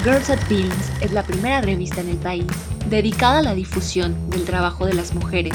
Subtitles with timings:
[0.00, 2.46] Girls at Films es la primera revista en el país
[2.90, 5.54] dedicada a la difusión del trabajo de las mujeres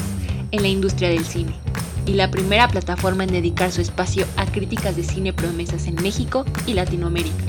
[0.52, 1.52] en la industria del cine
[2.06, 6.46] y la primera plataforma en dedicar su espacio a críticas de cine promesas en México
[6.66, 7.44] y Latinoamérica.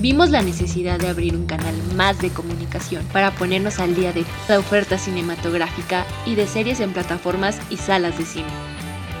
[0.00, 4.24] Vimos la necesidad de abrir un canal más de comunicación para ponernos al día de
[4.48, 8.48] la oferta cinematográfica y de series en plataformas y salas de cine.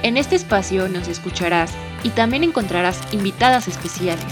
[0.02, 1.70] En este espacio nos escucharás
[2.02, 4.24] y también encontrarás invitadas especiales,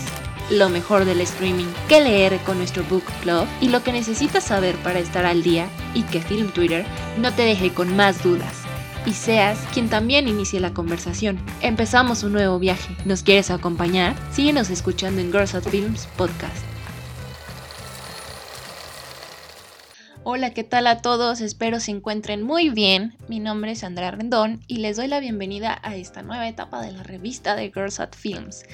[0.50, 4.76] lo mejor del streaming, qué leer con nuestro book club y lo que necesitas saber
[4.76, 6.86] para estar al día y que Film Twitter
[7.18, 8.62] no te deje con más dudas
[9.04, 11.38] y seas quien también inicie la conversación.
[11.60, 12.94] Empezamos un nuevo viaje.
[13.04, 14.14] ¿Nos quieres acompañar?
[14.32, 16.64] Síguenos escuchando en Girls at Films Podcast.
[20.24, 21.40] Hola, ¿qué tal a todos?
[21.40, 23.16] Espero se encuentren muy bien.
[23.28, 26.92] Mi nombre es Andrea Rendón y les doy la bienvenida a esta nueva etapa de
[26.92, 28.64] la revista de Girls at Films.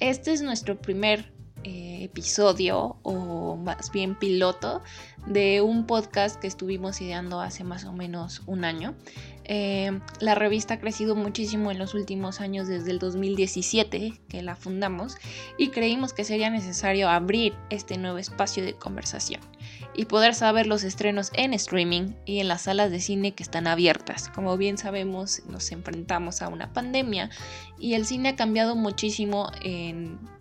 [0.00, 1.32] Este es nuestro primer
[1.64, 4.82] eh, episodio o más bien piloto
[5.26, 8.94] de un podcast que estuvimos ideando hace más o menos un año.
[9.44, 14.54] Eh, la revista ha crecido muchísimo en los últimos años desde el 2017 que la
[14.54, 15.16] fundamos
[15.58, 19.40] y creímos que sería necesario abrir este nuevo espacio de conversación
[19.96, 23.66] y poder saber los estrenos en streaming y en las salas de cine que están
[23.66, 24.28] abiertas.
[24.28, 27.30] Como bien sabemos, nos enfrentamos a una pandemia
[27.78, 29.50] y el cine ha cambiado muchísimo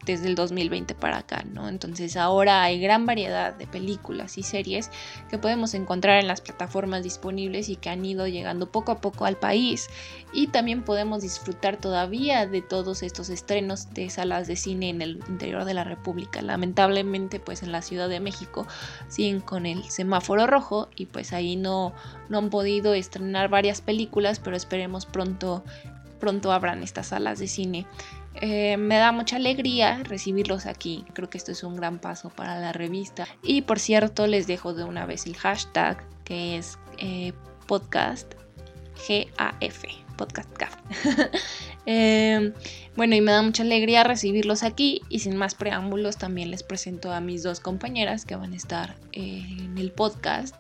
[0.06, 1.68] desde el 2020 para acá, ¿no?
[1.68, 4.92] Entonces ahora hay gran variedad de películas y series
[5.30, 9.26] que podemos encontrar en las plataformas disponibles y que han ido llegando poco a poco
[9.26, 9.90] al país
[10.34, 15.20] y también podemos disfrutar todavía de todos estos estrenos de salas de cine en el
[15.28, 16.42] interior de la República.
[16.42, 18.68] Lamentablemente pues en la Ciudad de México
[19.08, 21.94] siguen con el semáforo rojo y pues ahí no,
[22.30, 25.64] no han podido estrenar varias películas, pero esperemos pronto
[26.20, 27.86] pronto abran estas salas de cine.
[28.42, 31.06] Eh, me da mucha alegría recibirlos aquí.
[31.14, 33.28] Creo que esto es un gran paso para la revista.
[33.44, 37.34] Y por cierto, les dejo de una vez el hashtag que es eh,
[37.68, 38.34] podcast
[39.08, 39.84] GAF.
[40.18, 40.76] Podcast GAF.
[41.88, 42.52] Eh,
[42.96, 45.04] bueno, y me da mucha alegría recibirlos aquí.
[45.08, 48.96] Y sin más preámbulos, también les presento a mis dos compañeras que van a estar
[49.12, 50.56] en el podcast.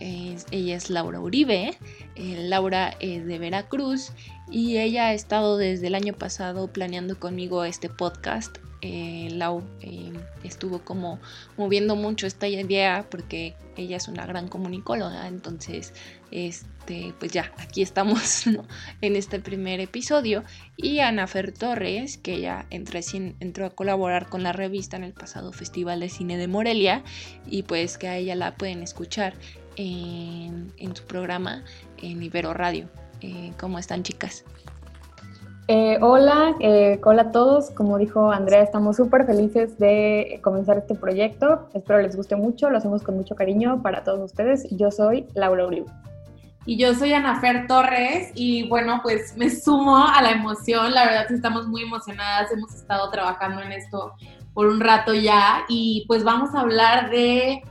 [0.00, 1.78] ella es Laura Uribe.
[2.16, 4.10] Laura es de Veracruz
[4.50, 8.58] y ella ha estado desde el año pasado planeando conmigo este podcast.
[8.82, 10.12] Eh, Lau eh,
[10.44, 11.18] estuvo como
[11.56, 15.92] moviendo mucho esta idea porque ella es una gran comunicóloga, entonces
[16.30, 18.44] este, pues ya, aquí estamos
[19.00, 20.44] en este primer episodio.
[20.76, 23.00] Y Ana Fer Torres, que ella entró,
[23.40, 27.02] entró a colaborar con la revista en el pasado Festival de Cine de Morelia
[27.46, 29.34] y pues que a ella la pueden escuchar
[29.76, 31.64] en, en su programa
[31.98, 32.88] en Ibero Radio.
[33.20, 34.44] Eh, ¿Cómo están chicas?
[35.68, 37.70] Eh, hola, eh, hola a todos.
[37.70, 41.68] Como dijo Andrea, estamos súper felices de comenzar este proyecto.
[41.74, 44.68] Espero les guste mucho, lo hacemos con mucho cariño para todos ustedes.
[44.70, 45.86] Yo soy Laura Uribe.
[46.66, 50.92] Y yo soy Ana Fer Torres y bueno, pues me sumo a la emoción.
[50.92, 54.12] La verdad estamos muy emocionadas, hemos estado trabajando en esto
[54.52, 57.62] por un rato ya y pues vamos a hablar de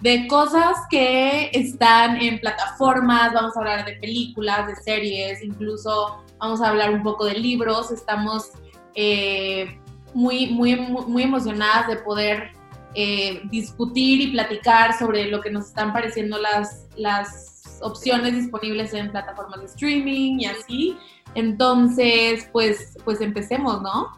[0.00, 6.60] de cosas que están en plataformas, vamos a hablar de películas, de series, incluso vamos
[6.60, 7.90] a hablar un poco de libros.
[7.90, 8.50] Estamos
[8.94, 9.78] eh,
[10.12, 12.52] muy, muy, muy emocionadas de poder
[12.94, 19.10] eh, discutir y platicar sobre lo que nos están pareciendo las, las opciones disponibles en
[19.10, 20.98] plataformas de streaming y así.
[21.34, 24.12] Entonces, pues, pues empecemos, ¿no?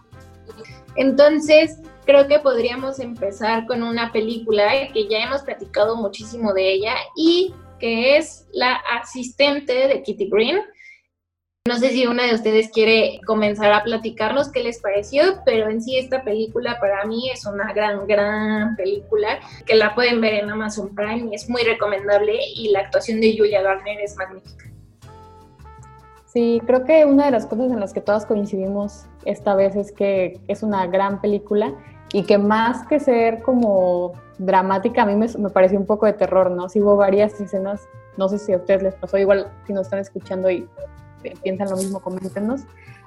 [0.97, 1.78] Entonces,
[2.09, 7.55] creo que podríamos empezar con una película que ya hemos platicado muchísimo de ella y
[7.79, 10.59] que es La asistente de Kitty Green.
[11.67, 15.83] No sé si una de ustedes quiere comenzar a platicarnos qué les pareció, pero en
[15.83, 20.49] sí esta película para mí es una gran, gran película que la pueden ver en
[20.49, 24.65] Amazon Prime y es muy recomendable y la actuación de Julia Garner es magnífica.
[26.25, 29.93] Sí, creo que una de las cosas en las que todas coincidimos esta vez es
[29.93, 31.75] que es una gran película
[32.13, 36.13] y que más que ser como dramática, a mí me, me, pareció un poco de
[36.13, 36.69] terror, ¿no?
[36.69, 39.99] Sí hubo varias escenas, no sé si a ustedes les pasó, igual si nos están
[39.99, 40.69] escuchando y
[41.43, 42.63] piensan lo mismo, coméntenos.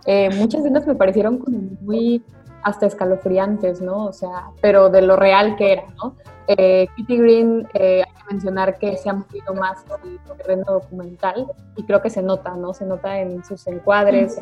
[0.06, 2.24] Eh, muchas escenas me parecieron como muy
[2.64, 4.06] hasta escalofriantes, ¿no?
[4.06, 6.16] O sea, pero de lo real que era, ¿no?
[6.48, 10.64] Eh, Kitty Green, eh, hay que mencionar que se ha movido más en el terreno
[10.68, 12.74] documental y creo que se nota, ¿no?
[12.74, 14.42] Se nota en sus encuadres,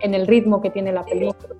[0.00, 1.54] en el ritmo que tiene la película,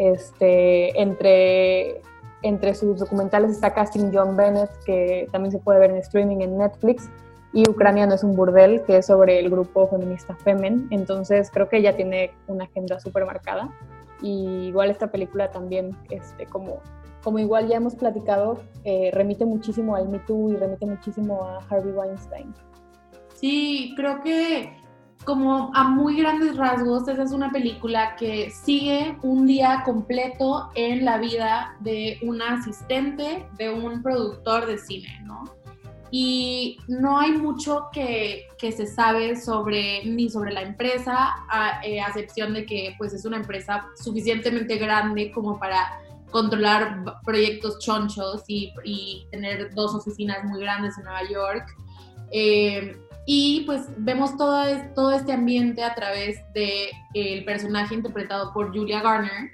[0.00, 2.00] este, entre,
[2.42, 6.56] entre sus documentales está Casting John Bennett, que también se puede ver en streaming en
[6.56, 7.10] Netflix,
[7.52, 10.86] y Ucrania no es un burdel, que es sobre el grupo feminista Femen.
[10.90, 13.68] Entonces creo que ella tiene una agenda súper marcada.
[14.22, 16.80] Y igual esta película también, este, como
[17.22, 21.58] como igual ya hemos platicado, eh, remite muchísimo al Me Too y remite muchísimo a
[21.68, 22.54] Harvey Weinstein.
[23.34, 24.74] Sí, creo que
[25.24, 31.04] como a muy grandes rasgos, esa es una película que sigue un día completo en
[31.04, 35.44] la vida de una asistente, de un productor de cine, ¿no?
[36.10, 42.00] Y no hay mucho que, que se sabe sobre, ni sobre la empresa, a, eh,
[42.00, 46.00] excepción de que pues es una empresa suficientemente grande como para
[46.30, 51.76] controlar proyectos chonchos y, y tener dos oficinas muy grandes en Nueva York.
[52.32, 52.96] Eh,
[53.32, 54.60] y pues vemos todo,
[54.92, 59.52] todo este ambiente a través del el personaje interpretado por Julia Garner.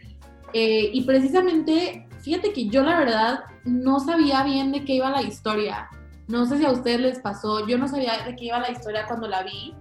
[0.55, 5.21] Eh, y precisamente, fíjate que yo la verdad no sabía bien de qué iba la
[5.21, 5.91] historia.
[6.27, 9.05] No sé si a ustedes les pasó, yo no sabía de qué iba la historia
[9.07, 9.75] cuando la vi.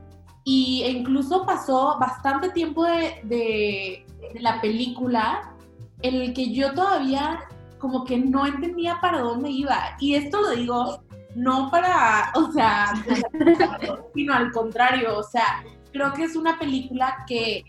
[0.43, 5.55] Y, e incluso pasó bastante tiempo de, de, de la película
[6.01, 7.45] en el que yo todavía
[7.79, 9.95] como que no entendía para dónde iba.
[10.01, 11.04] Y esto lo digo
[11.35, 12.93] no para, o sea,
[14.15, 17.63] sino al contrario, o sea, creo que es una película que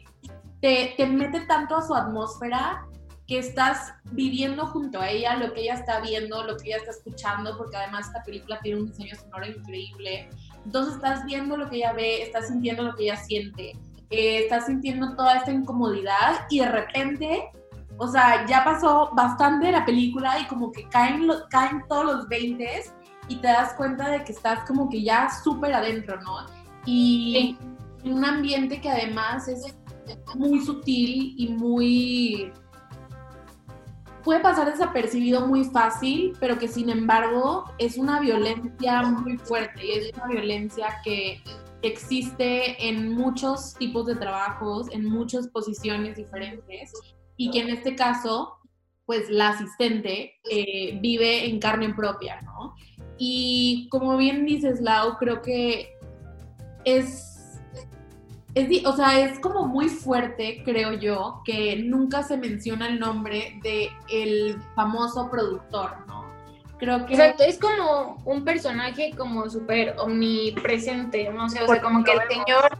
[0.61, 2.87] te, te, mete tanto a su atmósfera
[3.27, 6.93] que estás viviendo junto a ella lo que ella está viendo, lo que ella está
[6.93, 10.31] escuchando, porque además esta película tiene un diseño sonoro increíble.
[10.65, 13.73] Entonces estás viendo lo que ella ve, estás sintiendo lo que ella siente,
[14.11, 17.51] eh, estás sintiendo toda esta incomodidad y de repente,
[17.99, 22.85] o sea, ya pasó bastante la película y como que caen, caen todos los 20
[23.29, 26.47] y te das cuenta de que estás como que ya súper adentro, ¿no?
[26.85, 27.57] Y
[28.05, 29.77] en un ambiente que además es
[30.35, 32.53] muy sutil y muy...
[34.23, 39.91] puede pasar desapercibido muy fácil, pero que sin embargo es una violencia muy fuerte y
[39.93, 41.43] es una violencia que
[41.83, 46.93] existe en muchos tipos de trabajos, en muchas posiciones diferentes
[47.37, 48.57] y que en este caso,
[49.05, 52.75] pues la asistente eh, vive en carne propia, ¿no?
[53.19, 55.97] Y como bien dices, Lau, creo que
[56.85, 57.61] es,
[58.55, 63.59] es, o sea, es como muy fuerte, creo yo, que nunca se menciona el nombre
[63.63, 66.27] de el famoso productor, ¿no?
[66.79, 67.15] Creo que...
[67.15, 71.47] Exacto, es como un personaje como súper omnipresente, ¿no?
[71.47, 72.79] O sea, o sea como que el señor...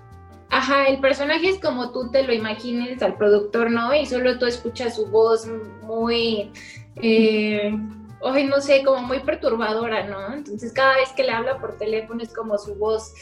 [0.51, 3.95] Ajá, el personaje es como tú te lo imagines al productor, ¿no?
[3.95, 5.49] Y solo tú escuchas su voz
[5.83, 6.53] muy...
[6.97, 7.77] Eh,
[8.21, 10.35] hoy no sé, como muy perturbadora, ¿no?
[10.35, 13.13] Entonces cada vez que le habla por teléfono es como su voz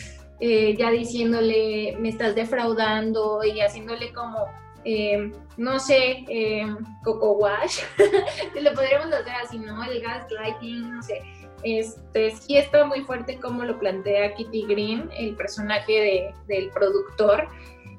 [0.40, 4.46] eh, ya diciéndole, me estás defraudando y haciéndole como,
[4.84, 6.66] eh, no sé, eh,
[7.04, 7.80] coco wash,
[8.60, 9.82] lo podríamos hacer así, ¿no?
[9.84, 11.22] El gaslighting, no sé.
[11.62, 17.48] Este, sí está muy fuerte como lo plantea Kitty Green, el personaje de, del productor,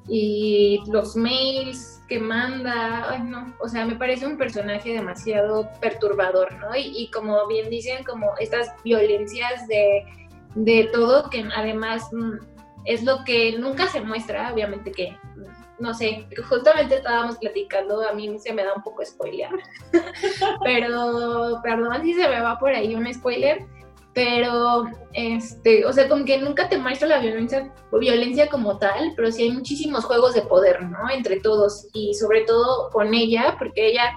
[0.07, 6.53] y los mails que manda, ay no, o sea, me parece un personaje demasiado perturbador,
[6.59, 6.75] ¿no?
[6.75, 10.05] Y, como bien dicen, como estas violencias de,
[10.55, 12.37] de todo, que además mm,
[12.85, 18.13] es lo que nunca se muestra, obviamente que, mm, no sé, justamente estábamos platicando, a
[18.13, 19.49] mí se me da un poco spoiler,
[20.63, 23.65] pero perdón si se me va por ahí un spoiler,
[24.15, 29.29] pero este, o sea, como que nunca te muestra la violencia, violencia como tal, pero
[29.29, 31.09] sí hay muchísimos juegos de poder, ¿no?
[31.13, 34.13] Entre todos y sobre todo con ella, porque ella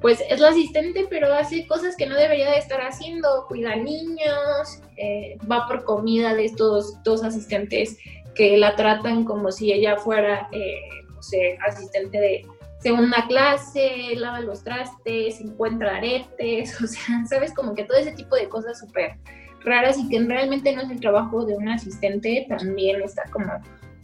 [0.00, 4.80] pues es la asistente, pero hace cosas que no debería de estar haciendo, cuida niños,
[4.96, 7.96] eh, va por comida de estos dos asistentes
[8.34, 10.80] que la tratan como si ella fuera, eh,
[11.14, 12.46] no sé, asistente de
[12.80, 18.36] segunda clase, lava los trastes, encuentra aretes, o sea, sabes, como que todo ese tipo
[18.36, 19.16] de cosas súper
[19.64, 23.52] raras y que realmente no es el trabajo de un asistente, también está como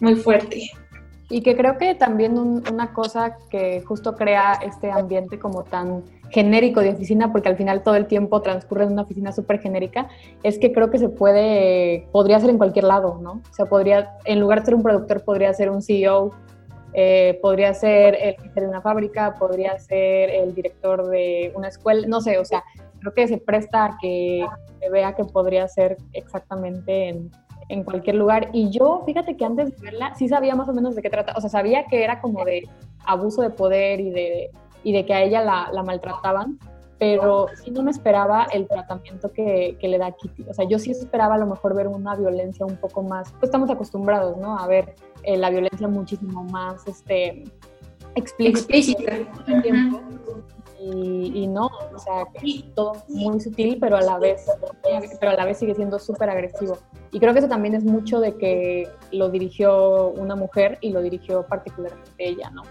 [0.00, 0.70] muy fuerte.
[1.30, 6.80] Y que creo que también una cosa que justo crea este ambiente como tan genérico
[6.80, 10.08] de oficina, porque al final todo el tiempo transcurre en una oficina súper genérica,
[10.42, 13.42] es que creo que se puede, podría ser en cualquier lado, ¿no?
[13.50, 16.32] O sea, podría, en lugar de ser un productor, podría ser un CEO
[16.94, 22.06] eh, podría ser el jefe de una fábrica, podría ser el director de una escuela,
[22.06, 22.62] no sé, o sea,
[23.00, 24.46] creo que se presta a que
[24.78, 27.30] se vea que podría ser exactamente en,
[27.68, 28.50] en, cualquier lugar.
[28.52, 31.32] Y yo, fíjate que antes de verla, sí sabía más o menos de qué trata,
[31.36, 32.68] o sea, sabía que era como de
[33.06, 34.50] abuso de poder y de,
[34.84, 36.58] y de que a ella la, la maltrataban,
[37.02, 40.44] pero sí no me esperaba el tratamiento que, que, le da Kitty.
[40.48, 43.46] O sea, yo sí esperaba a lo mejor ver una violencia un poco más, pues
[43.46, 44.56] estamos acostumbrados, ¿no?
[44.56, 44.94] A ver
[45.24, 47.42] eh, la violencia muchísimo más este,
[48.14, 49.16] explícita.
[50.78, 52.24] Y, y, no, o sea,
[52.76, 54.46] todo muy sutil, pero a la vez,
[55.18, 56.78] pero a la vez sigue siendo súper agresivo.
[57.10, 61.02] Y creo que eso también es mucho de que lo dirigió una mujer y lo
[61.02, 62.62] dirigió particularmente ella, ¿no?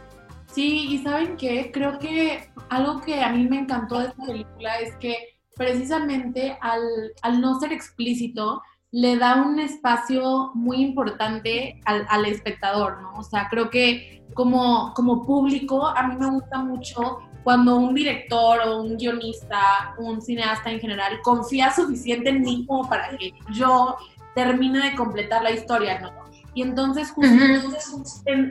[0.52, 4.80] Sí, y saben qué, creo que algo que a mí me encantó de esta película
[4.80, 5.16] es que
[5.56, 6.82] precisamente al,
[7.22, 13.14] al no ser explícito, le da un espacio muy importante al, al, espectador, ¿no?
[13.18, 18.60] O sea, creo que como, como público a mí me gusta mucho cuando un director
[18.68, 23.96] o un guionista, un cineasta en general, confía suficiente en mí como para que yo
[24.36, 26.21] termine de completar la historia, ¿no?
[26.54, 27.34] Y entonces, justo,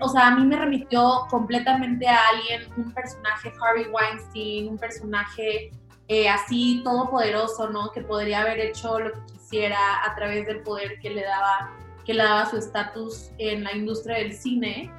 [0.00, 5.70] o sea, a mí me remitió completamente a alguien, un personaje Harvey Weinstein, un personaje
[6.08, 7.92] eh, así todopoderoso, ¿no?
[7.92, 11.72] Que podría haber hecho lo que quisiera a través del poder que le daba,
[12.06, 14.90] que le daba su estatus en la industria del cine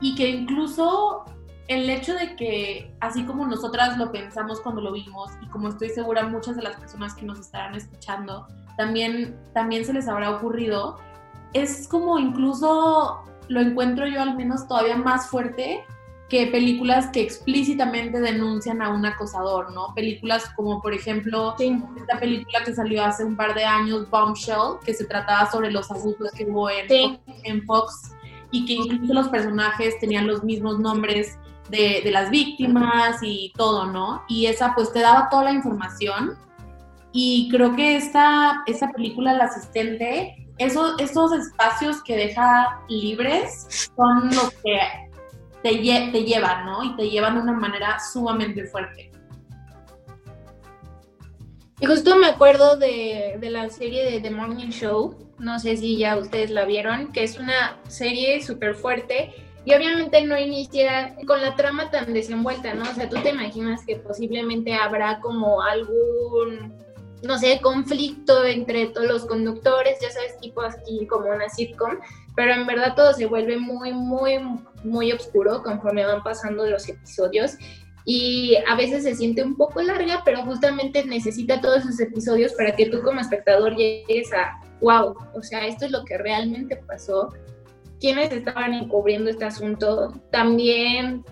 [0.00, 1.24] y que incluso
[1.68, 5.88] el hecho de que, así como nosotras lo pensamos cuando lo vimos y como estoy
[5.90, 8.46] segura muchas de las personas que nos estarán escuchando,
[8.76, 10.98] también, también se les habrá ocurrido,
[11.54, 15.84] es como incluso lo encuentro yo al menos todavía más fuerte
[16.28, 19.94] que películas que explícitamente denuncian a un acosador, ¿no?
[19.94, 24.94] Películas como, por ejemplo, esta película que salió hace un par de años, Bombshell, que
[24.94, 28.12] se trataba sobre los abusos que hubo en, en Fox
[28.50, 33.86] y que incluso los personajes tenían los mismos nombres de, de, las víctimas y todo,
[33.86, 34.22] ¿no?
[34.26, 36.38] Y esa pues te daba toda la información.
[37.12, 44.28] Y creo que esta, esta película, El Asistente, eso, esos espacios que deja libres son
[44.28, 44.78] los que
[45.62, 45.70] te,
[46.12, 46.84] te llevan, ¿no?
[46.84, 49.10] Y te llevan de una manera sumamente fuerte.
[51.80, 55.98] Y justo me acuerdo de, de, la serie de The Morning Show, no sé si
[55.98, 59.34] ya ustedes la vieron, que es una serie súper fuerte
[59.64, 62.82] y obviamente no inicia con la trama tan desenvuelta, ¿no?
[62.82, 66.83] O sea, tú te imaginas que posiblemente habrá como algún
[67.24, 71.98] no sé, conflicto entre todos los conductores, ya sabes, tipo aquí como una sitcom,
[72.36, 74.38] pero en verdad todo se vuelve muy, muy,
[74.82, 77.56] muy oscuro conforme van pasando los episodios.
[78.06, 82.76] Y a veces se siente un poco larga, pero justamente necesita todos esos episodios para
[82.76, 87.30] que tú como espectador llegues a, wow, o sea, esto es lo que realmente pasó,
[88.00, 91.24] quiénes estaban encubriendo este asunto, también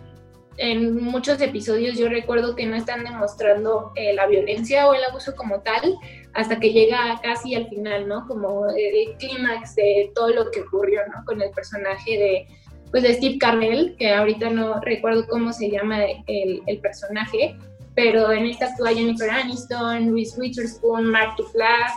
[0.59, 5.35] en muchos episodios yo recuerdo que no están demostrando eh, la violencia o el abuso
[5.35, 5.97] como tal
[6.35, 8.27] hasta que llega casi al final, ¿no?
[8.27, 11.25] Como el clímax de todo lo que ocurrió, ¿no?
[11.25, 12.47] Con el personaje de,
[12.91, 17.57] pues de Steve Carell, que ahorita no recuerdo cómo se llama el, personaje,
[17.95, 21.93] pero en esta actúa Jennifer Aniston, Reese Witherspoon, Mark Duplass,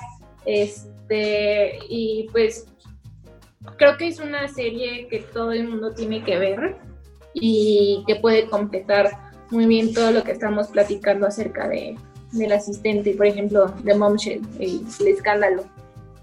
[0.45, 2.67] este, y pues
[3.77, 6.75] creo que es una serie que todo el mundo tiene que ver
[7.35, 9.11] y que puede completar
[9.51, 11.97] muy bien todo lo que estamos platicando acerca de,
[12.31, 15.63] del asistente, por ejemplo, de Momshell, el, el escándalo.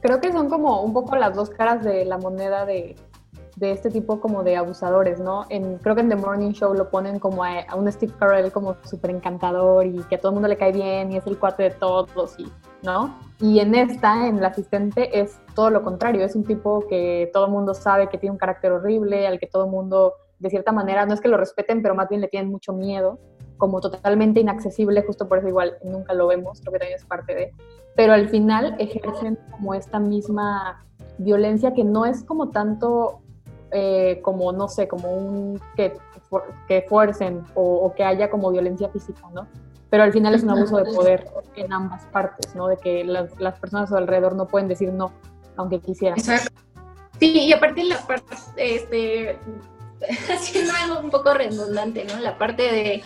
[0.00, 2.96] Creo que son como un poco las dos caras de la moneda de,
[3.56, 5.44] de este tipo como de abusadores, ¿no?
[5.50, 8.50] En, creo que en The Morning Show lo ponen como a, a un Steve Carell
[8.50, 11.38] como súper encantador y que a todo el mundo le cae bien y es el
[11.38, 12.50] cuate de todos, y,
[12.82, 13.16] ¿no?
[13.38, 17.44] Y en esta, en el asistente, es todo lo contrario, es un tipo que todo
[17.44, 20.72] el mundo sabe que tiene un carácter horrible, al que todo el mundo de cierta
[20.72, 23.18] manera, no es que lo respeten, pero más bien le tienen mucho miedo,
[23.56, 27.34] como totalmente inaccesible, justo por eso igual nunca lo vemos, creo que también es parte
[27.34, 27.52] de,
[27.94, 30.84] pero al final ejercen como esta misma
[31.18, 33.20] violencia que no es como tanto
[33.70, 35.94] eh, como, no sé, como un que,
[36.66, 39.46] que fuercen o, o, que haya como violencia física, ¿no?
[39.88, 42.66] Pero al final es un abuso de poder en ambas partes, ¿no?
[42.66, 45.12] De que las, las personas a su alrededor no pueden decir no,
[45.56, 46.18] aunque quisieran.
[46.18, 46.60] Exacto.
[47.18, 49.38] Sí, y aparte la parte, este,
[50.32, 52.20] haciendo algo un poco redundante, ¿no?
[52.20, 53.02] La parte de,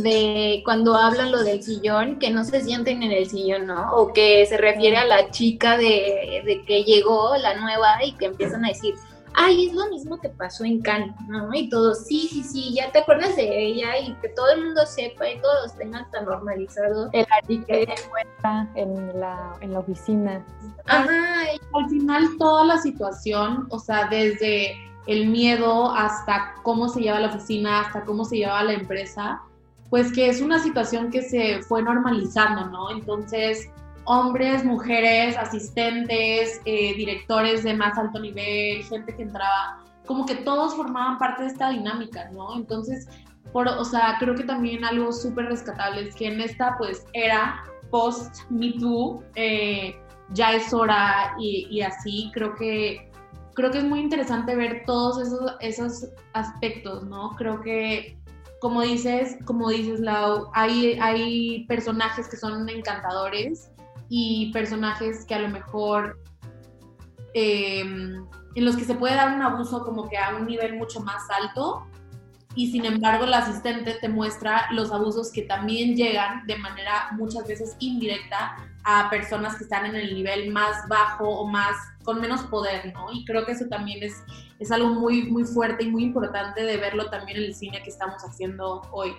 [0.00, 3.92] de cuando hablan lo del sillón, que no se sienten en el sillón, ¿no?
[3.92, 8.26] O que se refiere a la chica de, de que llegó, la nueva, y que
[8.26, 8.94] empiezan a decir,
[9.34, 11.52] ay, es lo mismo que pasó en Cannes, ¿no?
[11.52, 14.84] Y todos, sí, sí, sí, ya te acuerdas de ella y que todo el mundo
[14.86, 17.10] sepa y todos tengan tan normalizado.
[17.12, 17.26] El
[17.66, 20.44] que encuentra en la, en la oficina.
[20.86, 21.44] Ajá.
[21.74, 27.28] Al final toda la situación, o sea, desde el miedo hasta cómo se lleva la
[27.30, 29.42] oficina, hasta cómo se lleva la empresa,
[29.90, 32.92] pues que es una situación que se fue normalizando, ¿no?
[32.92, 33.68] Entonces,
[34.04, 40.76] hombres, mujeres, asistentes, eh, directores de más alto nivel, gente que entraba, como que todos
[40.76, 42.54] formaban parte de esta dinámica, ¿no?
[42.54, 43.08] Entonces,
[43.52, 47.64] por, o sea, creo que también algo súper rescatable es que en esta, pues, era
[47.90, 49.96] post Me Too, eh,
[50.34, 53.09] ya es hora y así, creo que
[53.54, 57.30] creo que es muy interesante ver todos esos, esos aspectos, ¿no?
[57.36, 58.18] Creo que,
[58.60, 63.70] como dices, como dices, Lau, hay, hay personajes que son encantadores
[64.08, 66.18] y personajes que a lo mejor
[67.34, 71.00] eh, en los que se puede dar un abuso como que a un nivel mucho
[71.00, 71.86] más alto
[72.60, 77.48] y sin embargo la asistente te muestra los abusos que también llegan de manera muchas
[77.48, 81.74] veces indirecta a personas que están en el nivel más bajo o más
[82.04, 83.10] con menos poder, ¿no?
[83.14, 84.22] Y creo que eso también es,
[84.58, 87.88] es algo muy, muy fuerte y muy importante de verlo también en el cine que
[87.88, 89.12] estamos haciendo hoy.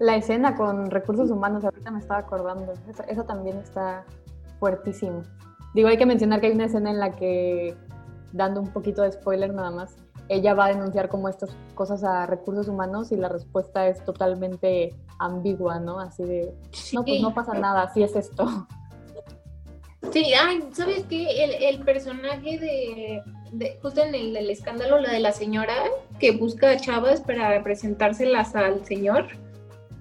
[0.00, 2.72] La escena con recursos humanos, ahorita me estaba acordando,
[3.06, 4.04] eso, también está
[4.58, 5.22] fuertísimo.
[5.72, 7.76] Digo, hay que mencionar que hay una escena en la que,
[8.32, 9.94] dando un poquito de spoiler nada más,
[10.28, 14.94] ella va a denunciar como estas cosas a recursos humanos y la respuesta es totalmente
[15.18, 15.98] ambigua, ¿no?
[16.00, 16.54] Así de,
[16.92, 18.66] no, pues no pasa nada, así es esto.
[20.12, 21.44] Sí, ay, ¿sabes qué?
[21.44, 25.74] El, el personaje de, de, justo en el, el, escándalo, la de la señora
[26.18, 29.28] que busca a chavas para presentárselas al señor.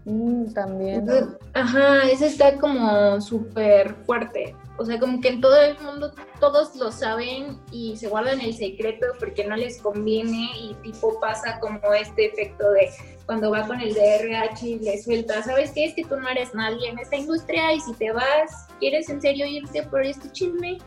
[0.06, 1.08] Mm, también.
[1.54, 4.56] ajá, eso está como súper fuerte.
[4.78, 8.56] O sea, como que en todo el mundo todos lo saben y se guardan el
[8.56, 12.90] secreto porque no les conviene y tipo pasa como este efecto de
[13.26, 15.86] cuando va con el DRH y le suelta, ¿sabes qué?
[15.86, 19.22] Es que tú no eres nadie en esta industria y si te vas, ¿quieres en
[19.22, 20.80] serio irte por este chisme?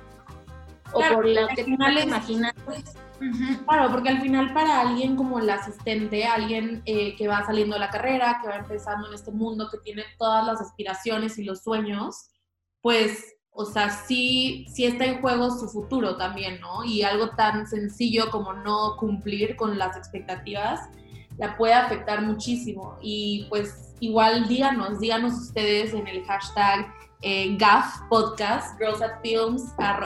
[0.93, 2.55] O por lo que tú te imaginas.
[3.67, 7.81] Claro, porque al final para alguien como el asistente, alguien eh, que va saliendo de
[7.81, 11.63] la carrera, que va empezando en este mundo, que tiene todas las aspiraciones y los
[11.63, 12.31] sueños,
[12.81, 16.85] pues o sea, sí, sí está en juego su futuro también, ¿no?
[16.85, 20.81] Y algo tan sencillo como no cumplir con las expectativas
[21.39, 22.99] la puede afectar muchísimo.
[23.01, 26.93] Y pues igual díganos, díganos ustedes en el hashtag
[27.23, 29.63] eh, GAF Podcast, Girls at Films,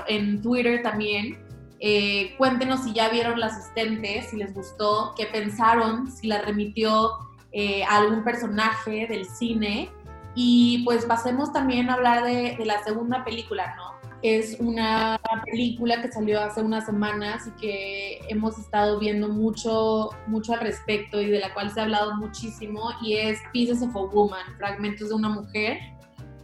[0.07, 1.39] en Twitter también.
[1.83, 7.13] Eh, cuéntenos si ya vieron la asistente, si les gustó, qué pensaron, si la remitió
[7.53, 9.91] eh, a algún personaje del cine
[10.35, 13.99] y pues pasemos también a hablar de, la segunda película, ¿no?
[14.23, 20.53] Es una película que salió hace unas semanas y que hemos estado viendo mucho, mucho
[20.53, 24.01] al respecto y de la cual se ha hablado muchísimo y es Pieces of a
[24.01, 25.79] Woman, Fragmentos de una Mujer,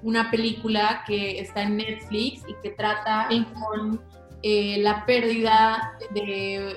[0.02, 4.00] una película que está en Netflix y que trata con
[4.48, 6.76] eh, la pérdida de,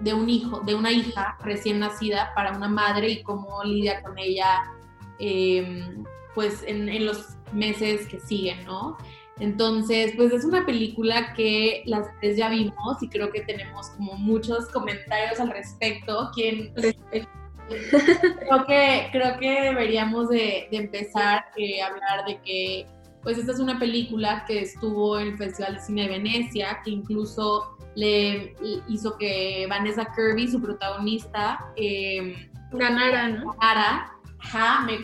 [0.00, 4.18] de un hijo, de una hija recién nacida para una madre y cómo lidia con
[4.18, 4.70] ella
[5.18, 5.94] eh,
[6.34, 8.98] pues en, los meses que siguen, ¿no?
[9.38, 14.12] Entonces, pues es una película que las tres ya vimos y creo que tenemos como
[14.16, 16.30] muchos comentarios al respecto.
[16.34, 22.86] Quien, creo, que, creo que deberíamos de, empezar eh, a hablar de que,
[23.22, 26.90] pues esta es una película que estuvo en el Festival de Cine de Venecia, que
[26.90, 28.54] incluso le
[28.88, 33.54] hizo que Vanessa Kirby, su protagonista, eh, ganara, ¿no?
[33.60, 34.12] Ganara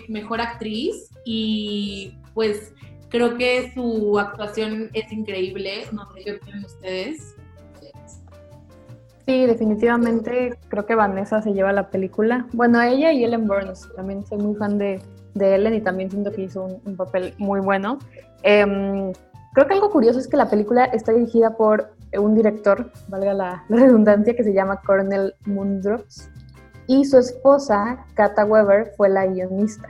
[0.08, 2.72] mejor actriz y pues
[3.08, 5.84] creo que su actuación es increíble.
[5.92, 7.34] No sé qué opinan ustedes.
[9.26, 12.46] Sí, definitivamente creo que Vanessa se lleva la película.
[12.52, 13.88] Bueno, ella y Ellen Burns.
[13.96, 15.02] También soy muy fan de,
[15.38, 17.98] Ellen y también siento que hizo un, papel muy bueno.
[18.42, 19.12] Em,
[19.54, 23.64] creo que algo curioso es que la película está dirigida por un director, valga la,
[23.68, 26.30] redundancia, que se llama Cornel Mundrox
[26.86, 29.88] y su esposa, Kata Weber, fue la guionista.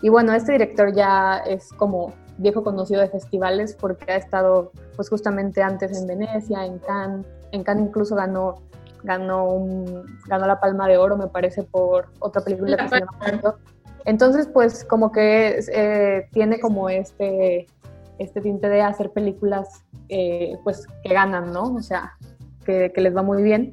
[0.00, 5.08] Y bueno, este director ya es como viejo conocido de festivales porque ha estado pues
[5.08, 8.62] justamente antes en Venecia, en Cannes, en Cannes incluso ganó
[9.04, 9.64] ganó
[10.26, 13.18] ganó la Palma de Oro, me parece, por otra película que se llama
[14.04, 17.66] Entonces, pues como que eh, tiene como este
[18.18, 21.74] este tinte de hacer películas eh, pues que ganan, ¿no?
[21.74, 22.12] O sea,
[22.64, 23.72] que, que les va muy bien.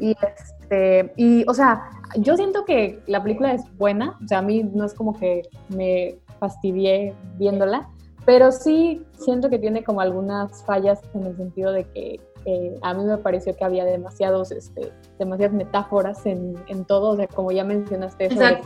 [0.00, 4.42] Y, este, y, o sea, yo siento que la película es buena, o sea, a
[4.42, 7.88] mí no es como que me fastidié viéndola,
[8.24, 12.94] pero sí siento que tiene como algunas fallas en el sentido de que eh, a
[12.94, 17.50] mí me pareció que había demasiados, este, demasiadas metáforas en, en todo, o sea, como
[17.52, 18.62] ya mencionaste, sobre,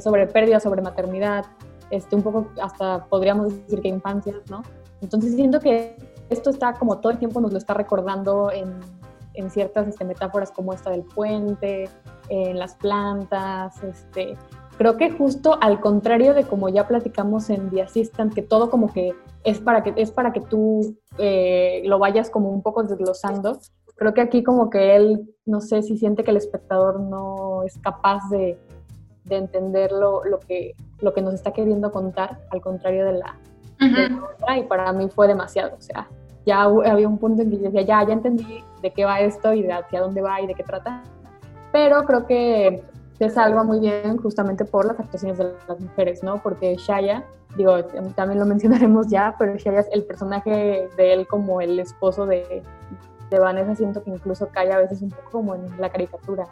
[0.00, 1.44] sobre pérdida, sobre maternidad,
[1.90, 4.62] este, un poco hasta podríamos decir que infancia, ¿no?
[5.00, 5.96] Entonces siento que
[6.30, 8.80] esto está como todo el tiempo nos lo está recordando en
[9.34, 11.88] en ciertas este, metáforas como esta del puente,
[12.28, 14.36] en las plantas, este,
[14.78, 18.92] creo que justo al contrario de como ya platicamos en The Assistant, que todo como
[18.92, 23.58] que es para que, es para que tú eh, lo vayas como un poco desglosando,
[23.96, 27.76] creo que aquí como que él, no sé si siente que el espectador no es
[27.78, 28.58] capaz de,
[29.24, 33.36] de entender lo, que, lo que nos está queriendo contar, al contrario de la,
[33.80, 36.08] de la otra, y para mí fue demasiado, o sea,
[36.46, 39.54] ya había un punto en que yo decía, ya, ya entendí de qué va esto
[39.54, 41.02] y de hacia dónde va y de qué trata.
[41.72, 42.82] Pero creo que
[43.18, 46.42] se salva muy bien justamente por las actuaciones de las mujeres, ¿no?
[46.42, 47.24] Porque Shaya,
[47.56, 47.84] digo,
[48.14, 52.62] también lo mencionaremos ya, pero Shaya es el personaje de él como el esposo de,
[53.30, 56.46] de Vanessa, siento que incluso cae a veces un poco como en la caricatura.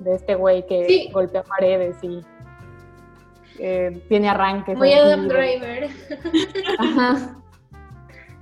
[0.00, 2.20] De este güey que golpea paredes y
[3.58, 4.76] eh, tiene arranques.
[4.76, 5.88] Muy Adam Driver.
[6.78, 7.34] Ajá.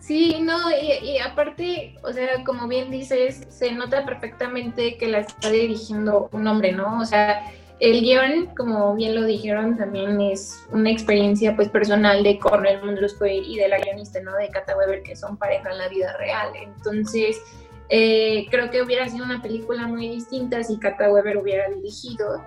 [0.07, 5.51] Sí, no, y, aparte, o sea, como bien dices, se nota perfectamente que la está
[5.51, 7.01] dirigiendo un hombre, ¿no?
[7.01, 12.39] O sea, el guion, como bien lo dijeron, también es una experiencia pues personal de
[12.39, 14.33] Cornel Mundrusco y de la guionista, ¿no?
[14.37, 16.51] De Kata Weber, que son pareja en la vida real.
[16.55, 17.43] Entonces,
[17.89, 22.43] eh, creo que hubiera sido una película muy distinta si Kata Weber hubiera dirigido,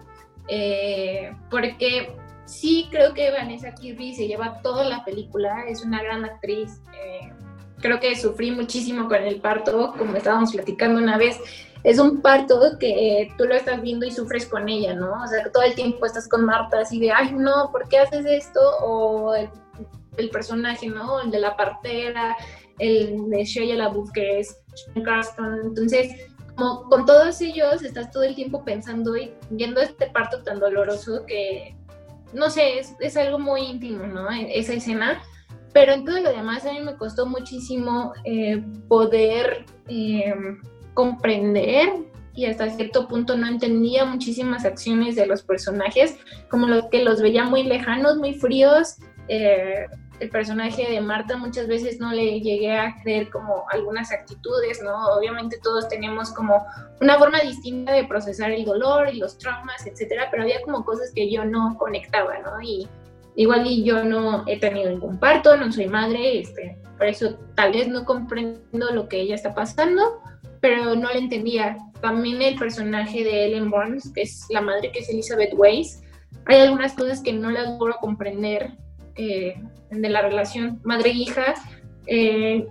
[0.47, 6.25] eh, porque sí creo que Vanessa Kirby se lleva toda la película, es una gran
[6.25, 6.81] actriz.
[6.93, 7.31] Eh,
[7.79, 11.39] creo que sufrí muchísimo con el parto, como estábamos platicando una vez.
[11.83, 15.23] Es un parto que tú lo estás viendo y sufres con ella, ¿no?
[15.23, 17.99] O sea, que todo el tiempo estás con Marta así de, ay, no, ¿por qué
[17.99, 18.59] haces esto?
[18.81, 19.49] O el,
[20.29, 21.21] personaje, ¿no?
[21.21, 22.35] El de la partera,
[22.79, 24.57] el de Shia LaBeouf, que es
[25.03, 25.59] Carston.
[25.63, 30.59] Entonces, como con todos ellos estás todo el tiempo pensando y viendo este parto tan
[30.59, 31.75] doloroso que,
[32.33, 34.29] no sé, es, es algo muy íntimo, ¿no?
[34.31, 35.21] E, esa escena
[35.73, 40.33] pero en todo lo demás a mí me costó muchísimo eh, poder eh,
[40.93, 41.89] comprender
[42.33, 46.17] y hasta cierto punto no entendía muchísimas acciones de los personajes,
[46.49, 48.95] como los que los veía muy lejanos, muy fríos.
[49.27, 49.87] Eh,
[50.19, 54.95] el personaje de Marta muchas veces no le llegué a creer como algunas actitudes, ¿no?
[55.15, 56.65] Obviamente todos tenemos como
[57.01, 61.11] una forma distinta de procesar el dolor y los traumas, etcétera, pero había como cosas
[61.13, 62.61] que yo no conectaba, ¿no?
[62.61, 62.87] Y
[63.39, 67.71] Igual y yo no he tenido ningún parto, no soy madre, este, por eso tal
[67.71, 70.21] vez no comprendo lo que ella está pasando,
[70.59, 71.77] pero no le entendía.
[72.01, 76.03] También el personaje de Ellen Burns, que es la madre que es Elizabeth Weiss,
[76.47, 78.73] hay algunas cosas que no las logro comprender
[79.15, 79.55] eh,
[79.91, 81.55] de la relación madre-hija.
[82.07, 82.67] Eh,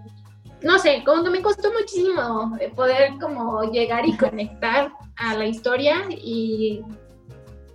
[0.63, 6.05] no sé, como que me costó muchísimo poder como llegar y conectar a la historia
[6.11, 6.83] y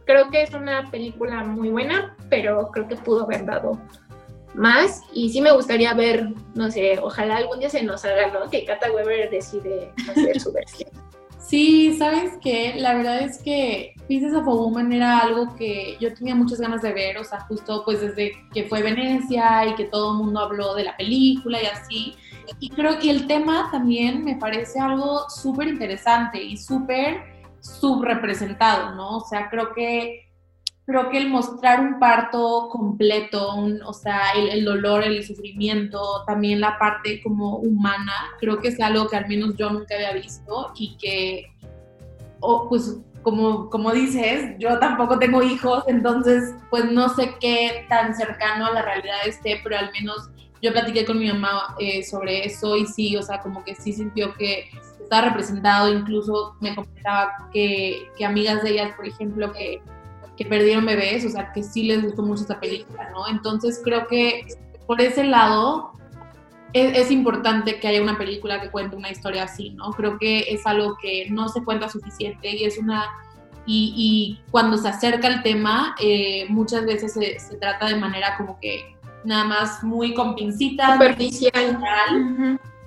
[0.05, 3.79] creo que es una película muy buena, pero creo que pudo haber dado
[4.53, 8.49] más y sí me gustaría ver, no sé, ojalá algún día se nos haga, ¿no?
[8.49, 10.89] Que Kata Weber decide hacer su versión.
[11.45, 16.13] Sí, sabes que la verdad es que Pieces of a Woman era algo que yo
[16.13, 19.83] tenía muchas ganas de ver, o sea, justo pues desde que fue Venecia y que
[19.85, 22.15] todo el mundo habló de la película y así.
[22.59, 27.21] Y creo que el tema también me parece algo súper interesante y súper
[27.59, 29.17] subrepresentado, ¿no?
[29.17, 30.29] O sea, creo que,
[30.85, 36.77] creo que el mostrar un parto completo, o sea, el, dolor, el sufrimiento, también la
[36.77, 40.97] parte como humana, creo que es algo que al menos yo nunca había visto y
[40.97, 41.53] que,
[42.69, 48.65] pues, como, como dices, yo tampoco tengo hijos, entonces, pues no sé qué tan cercano
[48.65, 50.29] a la realidad esté, pero al menos
[50.61, 53.93] yo platiqué con mi mamá eh, sobre eso y sí, o sea, como que sí
[53.93, 54.69] sintió que
[55.01, 59.81] estaba representado, incluso me comentaba que, que amigas de ellas, por ejemplo, que,
[60.37, 63.27] que, perdieron bebés, o sea, que sí les gustó mucho esta película, ¿no?
[63.27, 64.45] Entonces creo que
[64.87, 65.93] por ese lado
[66.73, 69.91] es, es, importante que haya una película que cuente una historia así, ¿no?
[69.91, 73.05] Creo que es algo que no se cuenta suficiente y es una...
[73.65, 78.35] Y, y cuando se acerca el tema, eh, muchas veces se, se, trata de manera
[78.35, 78.93] como que
[79.23, 80.93] nada más muy con pincitas.
[80.93, 81.79] Superficial.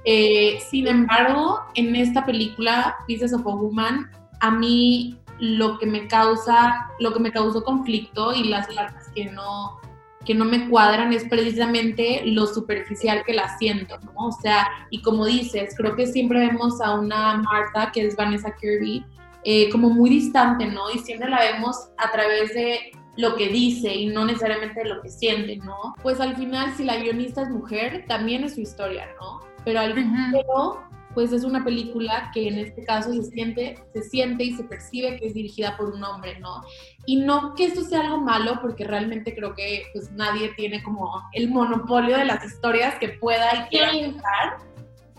[0.04, 6.06] Eh, sin embargo, en esta película, Pieces of a Woman, a mí lo que me
[6.08, 9.80] causa, lo que me causó conflicto y las partes que no,
[10.24, 14.12] que no me cuadran es precisamente lo superficial que la siento, ¿no?
[14.28, 18.54] O sea, y como dices, creo que siempre vemos a una Marta, que es Vanessa
[18.54, 19.04] Kirby,
[19.44, 20.90] eh, como muy distante, ¿no?
[20.90, 25.08] Y siempre la vemos a través de lo que dice y no necesariamente lo que
[25.08, 25.94] siente, ¿no?
[26.02, 29.46] Pues al final, si la guionista es mujer, también es su historia, ¿no?
[29.66, 30.78] pero al uh
[31.16, 35.16] pues es una película que en este caso se siente, se siente y se percibe
[35.16, 36.60] que es dirigida por un hombre, ¿no?
[37.06, 41.22] Y no que esto sea algo malo, porque realmente creo que pues nadie tiene como
[41.32, 44.58] el monopolio de las historias que pueda y quiera contar.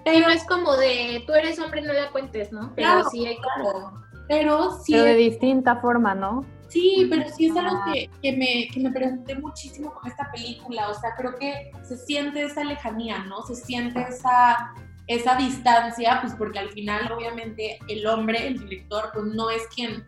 [0.06, 2.72] Pero es como de, tú eres hombre, no la cuentes, ¿no?
[2.76, 4.00] Pero sí hay como...
[4.28, 4.92] Pero sí...
[4.92, 6.46] Pero de distinta forma, ¿no?
[6.68, 10.90] Sí, pero sí es algo que, que, me, que me pregunté muchísimo con esta película.
[10.90, 13.42] O sea, creo que se siente esa lejanía, ¿no?
[13.48, 14.76] Se siente esa,
[15.08, 20.06] esa distancia, pues porque al final, obviamente, el hombre, el director, pues no es quien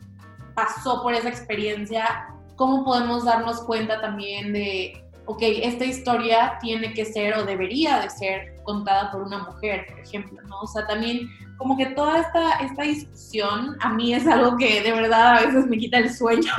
[0.54, 2.28] pasó por esa experiencia.
[2.56, 8.10] ¿Cómo podemos darnos cuenta también de, ok, esta historia tiene que ser o debería de
[8.10, 10.62] ser contada por una mujer, por ejemplo, ¿no?
[10.62, 14.92] O sea, también como que toda esta, esta discusión a mí es algo que de
[14.92, 16.52] verdad a veces me quita el sueño.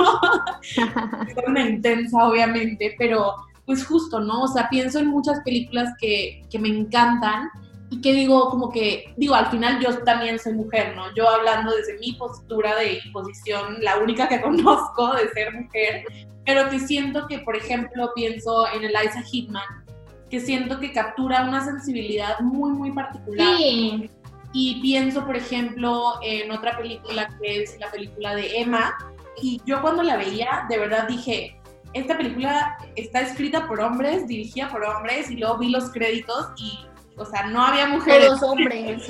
[1.27, 4.43] es una intensa, obviamente, pero pues justo, ¿no?
[4.43, 7.49] O sea, pienso en muchas películas que, que me encantan
[7.91, 11.13] y que digo, como que, digo, al final yo también soy mujer, ¿no?
[11.13, 16.05] Yo hablando desde mi postura de posición, la única que conozco de ser mujer,
[16.45, 19.83] pero que siento que, por ejemplo, pienso en Eliza Hitman,
[20.29, 23.57] que siento que captura una sensibilidad muy, muy particular.
[23.57, 24.09] Sí.
[24.53, 28.97] Y pienso, por ejemplo, en otra película que es la película de Emma,
[29.41, 31.57] y yo cuando la veía, de verdad dije,
[31.93, 36.79] esta película está escrita por hombres, dirigida por hombres, y luego vi los créditos y,
[37.21, 38.27] o sea, no había mujeres.
[38.27, 39.07] Todos hombres.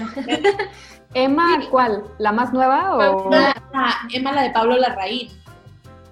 [1.13, 2.03] Emma, ¿cuál?
[2.19, 3.29] ¿La más nueva o...?
[4.13, 5.29] Emma, la de Pablo Larraín.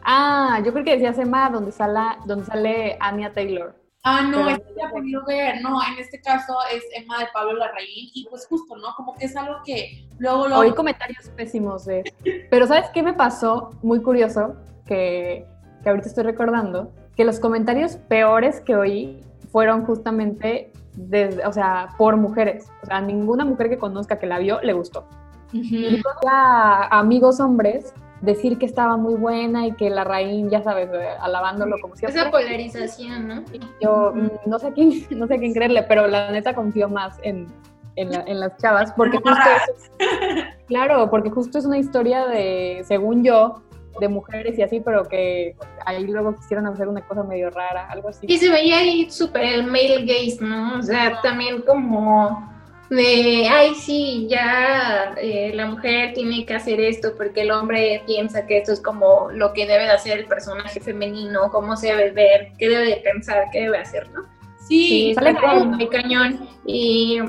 [0.04, 3.76] Ah, yo creo que decías Emma donde sale, donde sale Anya Taylor.
[4.04, 5.62] Ah, no, Pero- esta la he podido ver.
[5.62, 8.10] No, en este caso es Emma de Pablo Larraín.
[8.14, 8.94] Y pues justo, ¿no?
[8.96, 10.58] Como que es algo que luego lo...
[10.60, 12.04] Oí comentarios pésimos de...
[12.50, 13.72] Pero ¿sabes qué me pasó?
[13.82, 15.46] Muy curioso, que,
[15.84, 20.72] que ahorita estoy recordando, que los comentarios peores que oí fueron justamente,
[21.08, 22.68] desde, o sea, por mujeres.
[22.84, 25.06] O sea, ninguna mujer que conozca que la vio le gustó.
[25.52, 26.04] Y Ujú.
[26.30, 31.08] a amigos hombres decir que estaba muy buena y que la raíz, ya sabes, eh,
[31.22, 32.20] alabándolo como siempre.
[32.20, 33.44] Esa polarización, ¿no?
[33.82, 36.90] Yo mm, no sé a quién, no sé a quién creerle, pero la neta confío
[36.90, 37.48] más en,
[37.96, 39.92] en, la- en las chavas, porque justo es,
[40.68, 43.62] claro, porque justo es una historia de, según yo,
[44.00, 48.10] de mujeres y así, pero que ahí luego quisieron hacer una cosa medio rara, algo
[48.10, 48.26] así.
[48.28, 50.80] Y se veía ahí súper el male gaze, ¿no?
[50.80, 52.50] O sea, también como
[52.90, 58.48] de, ay, sí, ya eh, la mujer tiene que hacer esto porque el hombre piensa
[58.48, 62.12] que esto es como lo que debe de hacer el personaje femenino, cómo se debe
[62.12, 64.22] ver, qué debe de pensar, qué debe hacer, ¿no?
[64.68, 65.34] Sí, Sí, sale
[65.66, 66.48] muy cañón.
[66.66, 67.20] Y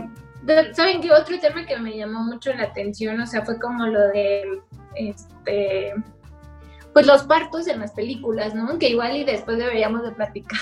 [0.72, 1.12] ¿saben qué?
[1.12, 4.60] Otro tema que me llamó mucho la atención, o sea, fue como lo de
[4.94, 5.94] este
[6.92, 8.78] pues los partos en las películas, ¿no?
[8.78, 10.58] Que igual y después deberíamos de platicar.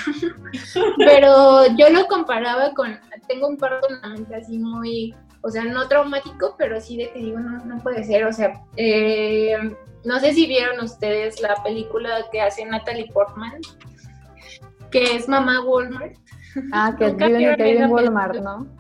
[0.99, 5.65] Pero yo lo comparaba con, tengo un parto en la mente así muy, o sea,
[5.65, 9.57] no traumático, pero sí de que digo, no, no puede ser, o sea, eh,
[10.05, 13.61] no sé si vieron ustedes la película que hace Natalie Portman,
[14.91, 16.17] que es Mamá Walmart.
[16.73, 18.59] Ah, que viven, que viven en Walmart, película.
[18.59, 18.78] ¿no?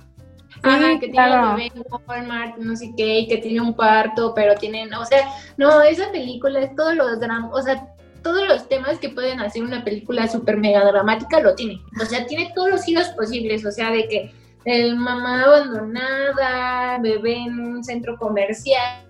[0.62, 1.32] Ajá, que claro.
[1.32, 4.92] tiene un bebé en Walmart, no sé qué, y que tiene un parto, pero tienen,
[4.94, 7.86] o sea, no, esa película es todos los dramas, o sea,
[8.22, 11.80] todos los temas que pueden hacer una película súper mega dramática lo tiene.
[12.02, 14.32] O sea, tiene todos los giros posibles, o sea, de que
[14.64, 19.02] el mamá abandonada, bebé en un centro comercial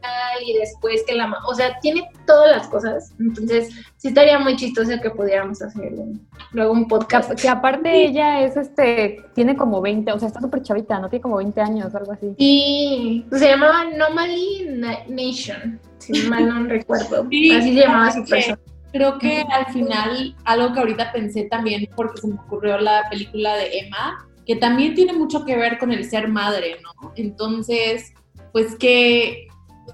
[0.45, 3.13] y después que la mamá, o sea, tiene todas las cosas.
[3.19, 7.33] Entonces, sí estaría muy chistoso que pudiéramos hacer un- luego un podcast.
[7.41, 11.09] que aparte ella es este, tiene como 20, o sea, está súper chavita, ¿no?
[11.09, 12.35] Tiene como 20 años, algo así.
[12.39, 17.27] Y se llamaba Anomaly Na- Nation, si mal no recuerdo.
[17.31, 18.59] Sí, Así se llamaba su persona.
[18.93, 23.55] Creo que al final, algo que ahorita pensé también, porque se me ocurrió la película
[23.57, 27.13] de Emma, que también tiene mucho que ver con el ser madre, ¿no?
[27.17, 28.15] Entonces,
[28.51, 29.47] pues, ¿qué,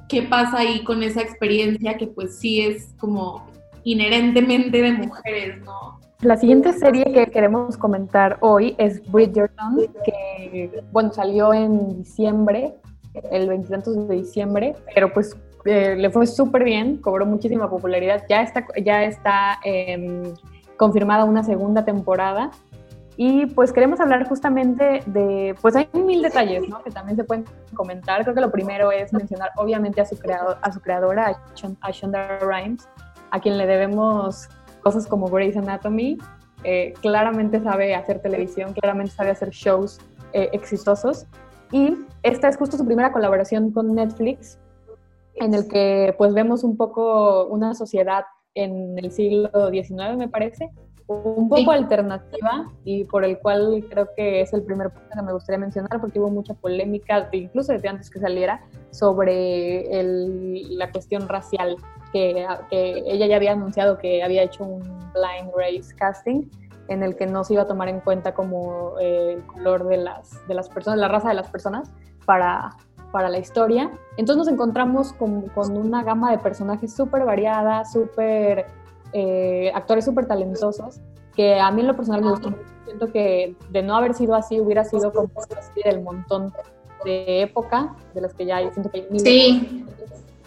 [0.09, 3.45] qué pasa ahí con esa experiencia que pues sí es como
[3.83, 6.01] inherentemente de mujeres, ¿no?
[6.25, 12.77] La siguiente serie que queremos comentar hoy es Bridgerton, que bueno, salió en diciembre,
[13.31, 18.25] el 20 de diciembre, pero pues eh, le fue súper bien, cobró muchísima popularidad.
[18.27, 20.23] Ya está, ya está em,
[20.79, 22.51] confirmada una segunda temporada.
[23.19, 26.83] Y pues queremos hablar justamente de, pues hay mil detalles, ¿no?
[26.83, 28.23] Que también se pueden comentar.
[28.23, 31.39] Creo que lo primero es mencionar obviamente a su, creado, a su creadora,
[31.83, 32.89] a Shonda Rhimes,
[33.31, 34.49] a quien le debemos
[34.85, 36.19] cosas como Grey's Anatomy.
[36.63, 39.99] Eh, claramente sabe hacer televisión, claramente sabe hacer shows
[40.33, 41.27] eh, exitosos.
[41.73, 44.59] Y esta es justo su primera colaboración con Netflix,
[45.35, 50.71] en el que pues vemos un poco una sociedad en el siglo XIX, me parece,
[51.07, 51.79] un poco Sí.
[51.79, 56.01] alternativa y por el cual creo que es el primer punto que me gustaría mencionar
[56.01, 61.77] porque hubo mucha polémica, incluso desde antes que saliera, sobre el- la cuestión racial,
[62.13, 66.49] que, que ella ya había anunciado que había hecho un blind race casting
[66.89, 69.97] en el que no se iba a tomar en cuenta como eh, el color de
[69.99, 71.91] las, de las personas, la raza de las personas
[72.25, 72.71] para,
[73.13, 73.91] para la historia.
[74.17, 78.67] Entonces nos encontramos con, con una gama de personajes súper variada, súper
[79.15, 81.01] eh, actores súper talentosos,
[81.37, 82.65] que a mí en lo personal me gustó mucho.
[82.85, 86.53] Siento que de no haber sido así, hubiera sido como serie del montón
[87.05, 89.23] de época, de las que ya hay, siento que hay miles.
[89.23, 89.85] Sí,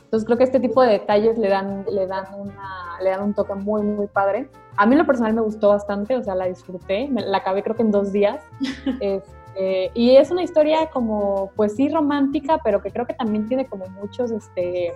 [0.04, 3.34] Entonces creo que este tipo de detalles le dan, le dan, una, le dan un
[3.34, 4.50] toque muy, muy padre.
[4.76, 7.64] A mí en lo personal me gustó bastante, o sea, la disfruté, me, la acabé
[7.64, 8.42] creo que en dos días.
[9.58, 13.66] Este, y es una historia como, pues sí, romántica, pero que creo que también tiene
[13.66, 14.94] como muchos, este,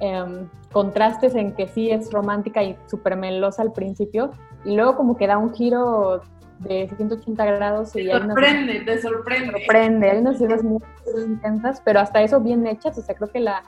[0.00, 4.30] em, contrastes en que sí es romántica y súper melosa al principio,
[4.64, 6.22] y luego como que da un giro
[6.60, 7.94] de 180 grados.
[7.96, 9.52] Y te sorprende, te sorprende.
[9.52, 10.80] sorprende, hay unas escenas muy,
[11.26, 13.62] intensas, pero hasta eso bien hechas, o sea, creo que la,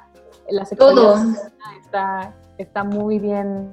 [0.51, 3.73] la está, está muy bien,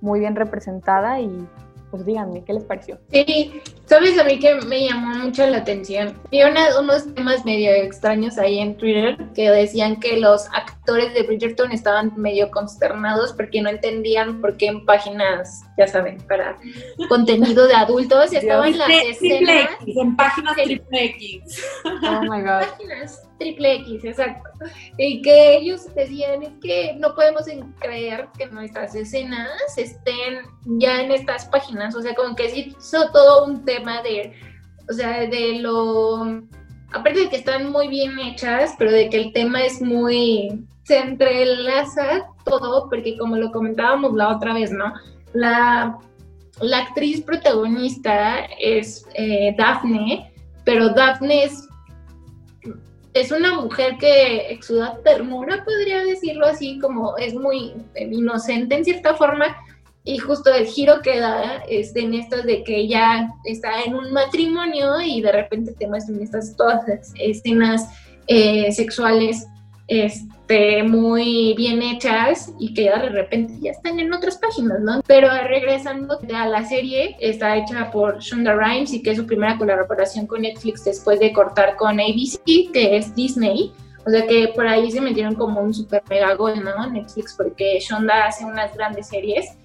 [0.00, 1.46] muy bien representada y
[1.94, 2.98] pues díganme, ¿qué les pareció?
[3.12, 6.12] Sí, sabes a mí que me llamó mucho la atención.
[6.28, 11.70] Vi unos temas medio extraños ahí en Twitter que decían que los actores de Bridgerton
[11.70, 16.56] estaban medio consternados porque no entendían por qué en páginas, ya saben, para
[17.08, 19.68] contenido de adultos estaban las escenas.
[19.86, 21.64] en páginas triple X.
[21.84, 22.64] Oh my god.
[22.76, 24.50] Páginas triple X, exacto.
[24.98, 27.44] Y que ellos decían que no podemos
[27.80, 33.10] creer que nuestras escenas estén ya en estas páginas, o sea, como que sí hizo
[33.12, 34.32] todo un tema de,
[34.88, 36.42] o sea, de lo,
[36.92, 40.98] aparte de que están muy bien hechas, pero de que el tema es muy, se
[40.98, 44.92] entrelaza todo, porque como lo comentábamos la otra vez, ¿no?
[45.32, 45.98] La,
[46.60, 50.32] la actriz protagonista es eh, Daphne,
[50.64, 51.68] pero Daphne es
[53.14, 59.14] es una mujer que exuda ternura, podría decirlo así, como es muy inocente en cierta
[59.14, 59.56] forma,
[60.02, 64.12] y justo el giro que da es en esto de que ella está en un
[64.12, 66.84] matrimonio y de repente te muestran estas todas
[67.18, 67.88] escenas
[68.26, 69.46] eh, sexuales
[70.46, 75.00] este, muy bien hechas y que ya de repente ya están en otras páginas, ¿no?
[75.06, 79.56] Pero regresando a la serie, está hecha por Shonda Rhimes y que es su primera
[79.56, 83.72] colaboración con Netflix después de cortar con ABC, que es Disney.
[84.06, 86.90] O sea que por ahí se metieron como un super mega gol, ¿no?
[86.90, 89.56] Netflix, porque Shonda hace unas grandes series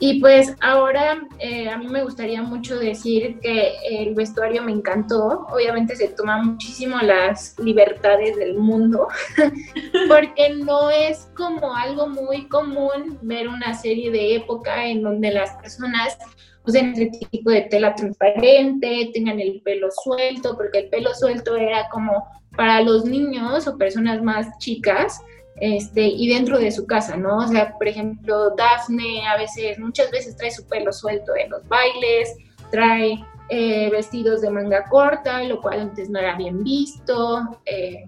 [0.00, 5.46] y pues ahora eh, a mí me gustaría mucho decir que el vestuario me encantó.
[5.50, 9.08] Obviamente se toman muchísimo las libertades del mundo,
[10.08, 15.50] porque no es como algo muy común ver una serie de época en donde las
[15.56, 16.16] personas
[16.64, 21.88] usen ese tipo de tela transparente, tengan el pelo suelto, porque el pelo suelto era
[21.88, 25.20] como para los niños o personas más chicas
[25.60, 27.38] este, y dentro de su casa, ¿no?
[27.38, 31.66] O sea, por ejemplo, Daphne a veces, muchas veces trae su pelo suelto en los
[31.68, 32.36] bailes,
[32.70, 33.18] trae
[33.48, 38.04] eh, vestidos de manga corta, lo cual antes no era bien visto, eh,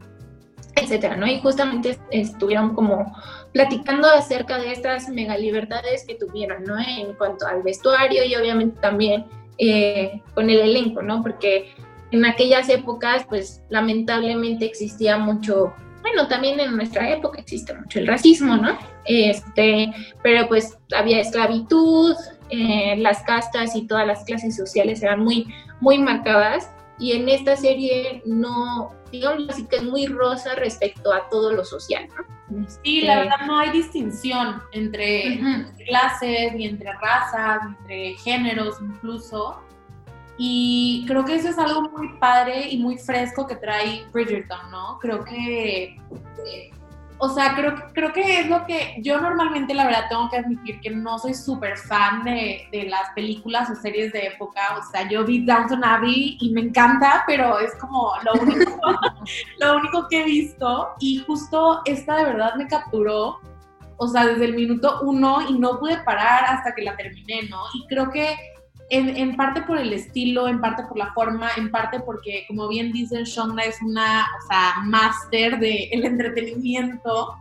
[0.77, 1.27] etcétera, ¿no?
[1.27, 3.13] Y justamente estuvieron como
[3.53, 6.79] platicando acerca de estas mega libertades que tuvieron, ¿no?
[6.79, 9.27] En cuanto al vestuario y obviamente también
[9.59, 11.23] eh, con el elenco, ¿no?
[11.23, 11.75] Porque
[12.13, 15.73] en aquellas épocas, pues lamentablemente existía mucho
[16.13, 18.79] bueno, también en nuestra época existe mucho el racismo, ¿no?
[19.05, 19.93] Este,
[20.23, 22.15] pero pues había esclavitud,
[22.51, 27.57] eh, las castas y todas las clases sociales eran muy, muy marcadas y en esta
[27.57, 32.41] serie no, digamos así que es muy rosa respecto a todo lo social, ¿no?
[32.83, 35.41] Sí, la este, verdad no hay distinción entre
[35.87, 39.61] clases, ni entre razas, ni entre géneros incluso.
[40.43, 44.99] Y creo que eso es algo muy padre y muy fresco que trae Bridgerton, ¿no?
[44.99, 45.99] Creo que,
[46.47, 46.71] eh,
[47.19, 50.81] o sea, creo, creo que es lo que yo normalmente, la verdad, tengo que admitir
[50.81, 54.63] que no soy súper fan de, de, las películas o series de época.
[54.79, 58.81] O sea, yo vi Downton Abbey y me encanta, pero es como lo único,
[59.61, 60.89] lo único que he visto.
[61.01, 63.41] Y justo esta de verdad me capturó
[64.03, 67.59] o sea, desde el minuto uno y no pude parar hasta que la terminé, ¿no?
[67.75, 68.35] Y creo que
[68.91, 72.93] en, parte por el estilo, en parte por la forma, en parte porque, como bien
[72.93, 77.35] dicen, Shonda es una, o sea, máster del entretenimiento,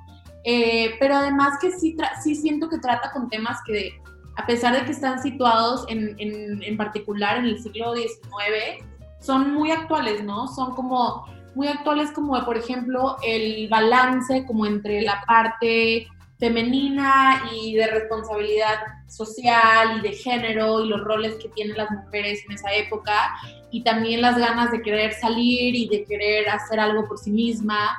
[0.43, 3.99] eh, pero además que sí, sí siento que trata con temas que,
[4.37, 8.85] a pesar de que están situados en, en, en particular en el siglo XIX,
[9.19, 10.47] son muy actuales, ¿no?
[10.47, 16.07] Son como muy actuales como, por ejemplo, el balance como entre la parte
[16.39, 22.41] femenina y de responsabilidad social y de género y los roles que tienen las mujeres
[22.47, 23.35] en esa época
[23.71, 27.97] y también las ganas de querer salir y de querer hacer algo por sí misma.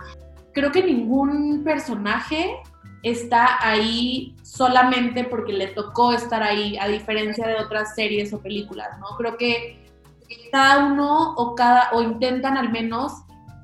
[0.53, 2.57] Creo que ningún personaje
[3.03, 8.99] está ahí solamente porque le tocó estar ahí, a diferencia de otras series o películas,
[8.99, 9.17] ¿no?
[9.17, 9.87] Creo que
[10.51, 13.13] cada uno o cada o intentan al menos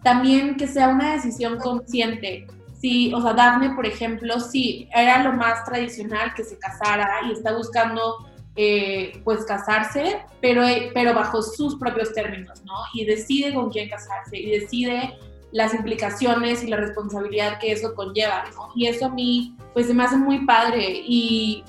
[0.03, 2.47] también que sea una decisión consciente
[2.81, 7.33] sí, o sea, Daphne, por ejemplo, sí, era lo más tradicional que se casara y
[7.33, 8.27] está buscando,
[8.57, 10.63] eh, pues, casarse, pero,
[10.95, 12.75] pero bajo sus propios términos, ¿no?
[12.95, 15.19] Y decide con quién casarse y decide
[15.53, 18.69] las implicaciones y la responsabilidad que eso conlleva, ¿no?
[18.75, 21.65] Y eso a mí, pues, se me hace muy padre y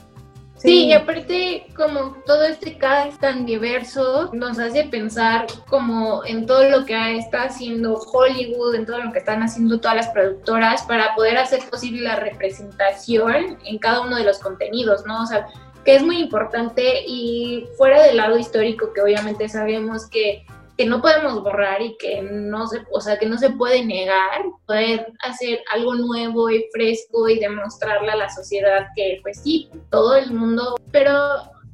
[0.58, 6.68] Sí, y aparte como todo este cast tan diverso nos hace pensar como en todo
[6.68, 11.14] lo que está haciendo Hollywood, en todo lo que están haciendo todas las productoras para
[11.14, 15.22] poder hacer posible la representación en cada uno de los contenidos, ¿no?
[15.22, 15.48] O sea,
[15.86, 20.46] que es muy importante y fuera del lado histórico que obviamente sabemos que
[20.78, 24.44] que no podemos borrar y que no se, o sea, que no se puede negar,
[24.68, 30.16] poder hacer algo nuevo y fresco y demostrarle a la sociedad que pues sí, todo
[30.16, 31.12] el mundo, pero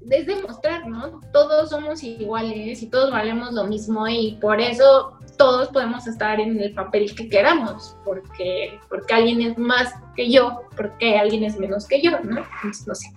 [0.10, 1.20] es demostrar, ¿no?
[1.32, 6.60] Todos somos iguales y todos valemos lo mismo y por eso todos podemos estar en
[6.62, 11.88] el papel que queramos, porque, porque alguien es más que yo, porque alguien es menos
[11.88, 12.38] que yo, ¿no?
[12.38, 13.08] Entonces, no sé.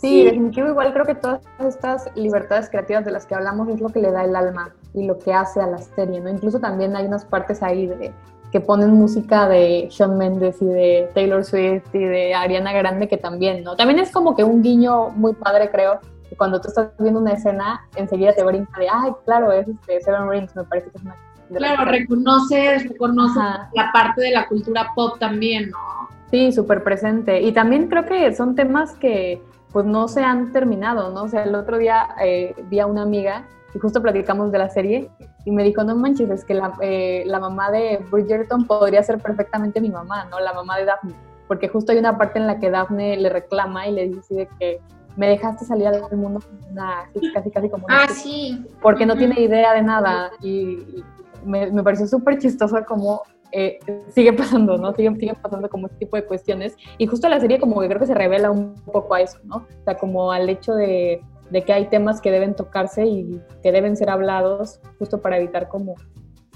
[0.00, 3.88] Sí, definitivo, igual creo que todas estas libertades creativas de las que hablamos es lo
[3.88, 6.28] que le da el alma y lo que hace a la serie, ¿no?
[6.28, 8.12] Incluso también hay unas partes ahí de
[8.50, 13.18] que ponen música de Shawn Mendes y de Taylor Swift y de Ariana Grande que
[13.18, 13.76] también, ¿no?
[13.76, 17.32] También es como que un guiño muy padre, creo, que cuando tú estás viendo una
[17.32, 21.04] escena, enseguida te brinca de, ay, claro, es este Seven Rings, me parece que es
[21.04, 21.16] una...
[21.54, 23.40] Claro, reconoce, reconoce
[23.72, 26.08] la parte de la cultura pop también, ¿no?
[26.30, 27.40] Sí, súper presente.
[27.40, 31.22] Y también creo que son temas que pues no se han terminado, ¿no?
[31.22, 34.70] O sea, el otro día eh, vi a una amiga y justo platicamos de la
[34.70, 35.10] serie
[35.44, 39.18] y me dijo, no manches, es que la, eh, la, mamá de Bridgerton podría ser
[39.18, 40.40] perfectamente mi mamá, ¿no?
[40.40, 41.14] La mamá de Daphne,
[41.46, 44.80] porque justo hay una parte en la que Daphne le reclama y le dice que
[45.16, 46.40] me dejaste salir al mundo
[46.70, 48.04] una, casi, casi como una...
[48.04, 48.64] Ah, sí.
[48.80, 51.02] Porque no tiene idea de nada y,
[51.44, 53.78] me, me pareció súper chistoso como eh,
[54.10, 54.92] sigue pasando, ¿no?
[54.94, 56.76] Siguen, siguen pasando como este tipo de cuestiones.
[56.98, 59.56] Y justo la serie como que creo que se revela un poco a eso, ¿no?
[59.56, 63.72] O sea, como al hecho de, de que hay temas que deben tocarse y que
[63.72, 65.94] deben ser hablados justo para evitar como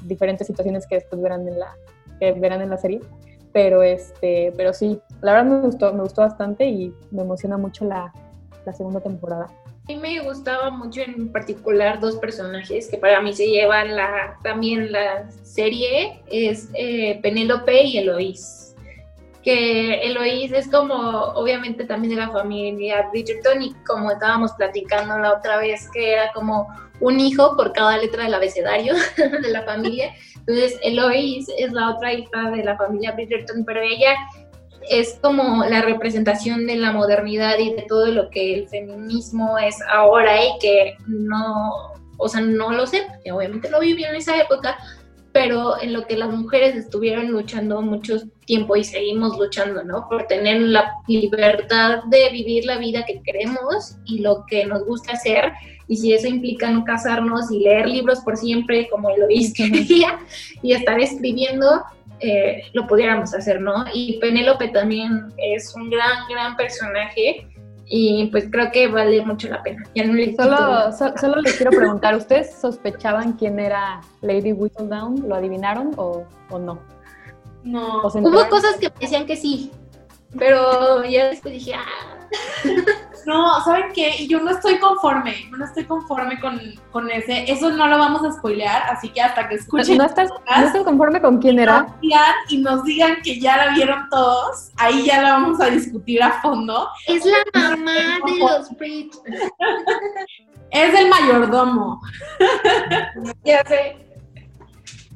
[0.04, 1.76] diferentes situaciones que después verán en la,
[2.18, 3.00] que verán en la serie.
[3.52, 7.84] Pero, este, pero sí, la verdad me gustó, me gustó bastante y me emociona mucho
[7.84, 8.12] la,
[8.64, 9.46] la segunda temporada.
[9.88, 14.38] A mí me gustaba mucho en particular dos personajes que para mí se llevan la,
[14.42, 18.61] también la serie, es eh, Penélope y Eloís.
[19.42, 25.34] Que Eloís es como, obviamente también de la familia Bridgerton y como estábamos platicando la
[25.34, 26.68] otra vez, que era como
[27.00, 30.14] un hijo por cada letra del abecedario de la familia.
[30.36, 34.14] Entonces Eloís es la otra hija de la familia Bridgerton, pero ella
[34.88, 39.76] es como la representación de la modernidad y de todo lo que el feminismo es
[39.90, 44.36] ahora y que no, o sea, no lo sé, porque obviamente lo viví en esa
[44.40, 44.76] época,
[45.32, 50.06] pero en lo que las mujeres estuvieron luchando mucho tiempo y seguimos luchando, ¿no?
[50.08, 55.12] Por tener la libertad de vivir la vida que queremos y lo que nos gusta
[55.12, 55.52] hacer.
[55.88, 59.70] Y si eso implica no casarnos y leer libros por siempre, como lo hice
[60.62, 61.82] y estar escribiendo,
[62.20, 63.84] eh, lo pudiéramos hacer, ¿no?
[63.92, 67.48] Y Penélope también es un gran, gran personaje
[67.94, 69.84] y pues creo que vale mucho la pena.
[70.34, 75.28] solo, solo les quiero preguntar, ¿ustedes sospechaban quién era Lady Whistledown?
[75.28, 76.78] ¿Lo adivinaron o, o no?
[77.64, 78.00] No.
[78.00, 79.70] Hubo cosas que decían que sí,
[80.38, 82.28] pero ya después dije, ah.
[83.26, 84.26] No, ¿saben qué?
[84.26, 86.60] Yo no estoy conforme, no estoy conforme con,
[86.90, 87.50] con, ese.
[87.50, 89.98] Eso no lo vamos a spoilear, así que hasta que escuchen.
[89.98, 91.86] ¿No estás, ¿no estás conforme con quién era?
[92.48, 96.40] y nos digan que ya la vieron todos, ahí ya la vamos a discutir a
[96.40, 96.88] fondo.
[97.06, 97.38] Es la
[97.70, 99.20] mamá de los Brits.
[100.70, 102.00] es el mayordomo.
[103.44, 103.96] ya sé.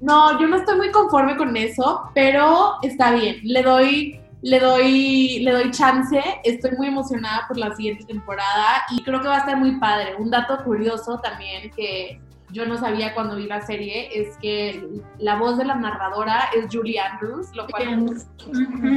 [0.01, 3.41] No, yo no estoy muy conforme con eso, pero está bien.
[3.43, 6.23] Le doy le doy, le doy chance.
[6.45, 10.15] Estoy muy emocionada por la siguiente temporada y creo que va a estar muy padre.
[10.19, 12.21] Un dato curioso también que
[12.53, 14.89] yo no sabía cuando vi la serie es que
[15.19, 18.13] la voz de la narradora es Julie Andrews, lo cual me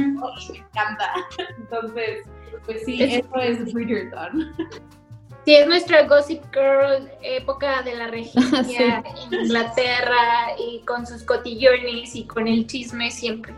[0.06, 1.14] encanta.
[1.58, 2.28] Entonces,
[2.64, 4.54] pues sí, eso es Bridgerton.
[5.44, 12.14] Sí, es nuestra Gossip Girl, época de la regencia en Inglaterra y con sus cotillones
[12.14, 13.52] y con el chisme siempre.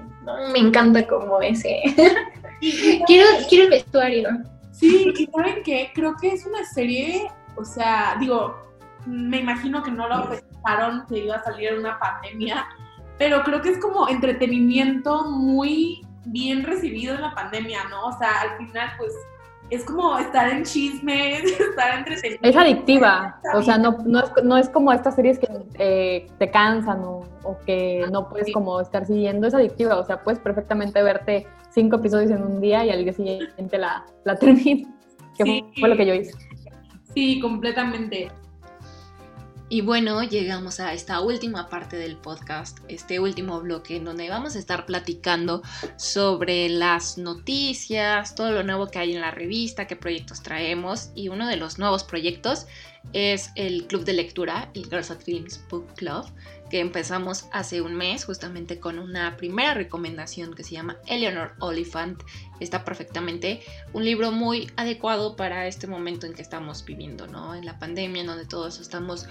[0.52, 1.82] Me encanta como ese.
[3.06, 4.28] quiero, quiero el vestuario.
[4.70, 5.90] Sí, y ¿saben qué?
[5.94, 8.56] Creo que es una serie, o sea, digo,
[9.06, 12.66] me imagino que no lo pensaron que iba a salir en una pandemia,
[13.18, 18.06] pero creo que es como entretenimiento muy bien recibido en la pandemia, ¿no?
[18.06, 19.12] O sea, al final, pues
[19.72, 22.40] es como estar en chismes, estar entretenido.
[22.42, 25.48] Es adictiva, o sea, no, no, es, no es como estas series que
[25.78, 27.24] eh, te cansan o,
[27.64, 32.30] que no puedes como estar siguiendo, es adictiva, o sea, puedes perfectamente verte cinco episodios
[32.30, 34.92] en un día y al día siguiente la, la terminas,
[35.36, 36.32] que fue lo que yo hice.
[37.14, 38.30] Sí, completamente.
[39.72, 44.54] Y bueno, llegamos a esta última parte del podcast, este último bloque en donde vamos
[44.54, 45.62] a estar platicando
[45.96, 51.28] sobre las noticias, todo lo nuevo que hay en la revista, qué proyectos traemos y
[51.28, 52.66] uno de los nuevos proyectos
[53.12, 56.26] es el club de lectura, el Girls at Films Book Club,
[56.70, 62.22] que empezamos hace un mes justamente con una primera recomendación que se llama Eleanor Oliphant.
[62.60, 63.60] Está perfectamente
[63.92, 67.54] un libro muy adecuado para este momento en que estamos viviendo, ¿no?
[67.54, 69.26] En la pandemia, en donde todos estamos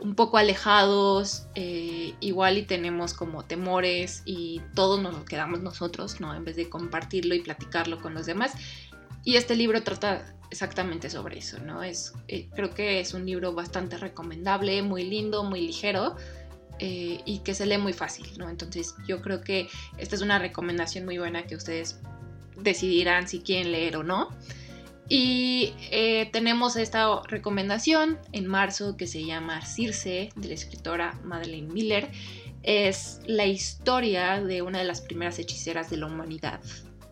[0.00, 6.34] un poco alejados, eh, igual y tenemos como temores y todos nos quedamos nosotros, ¿no?
[6.34, 8.52] En vez de compartirlo y platicarlo con los demás.
[9.24, 11.82] Y este libro trata exactamente sobre eso, ¿no?
[11.82, 16.16] Es, eh, creo que es un libro bastante recomendable, muy lindo, muy ligero
[16.78, 18.48] eh, y que se lee muy fácil, ¿no?
[18.48, 19.68] Entonces yo creo que
[19.98, 22.00] esta es una recomendación muy buena que ustedes
[22.56, 24.28] decidirán si quieren leer o no.
[25.08, 31.72] Y eh, tenemos esta recomendación en marzo que se llama Circe, de la escritora Madeleine
[31.72, 32.10] Miller.
[32.64, 36.60] Es la historia de una de las primeras hechiceras de la humanidad.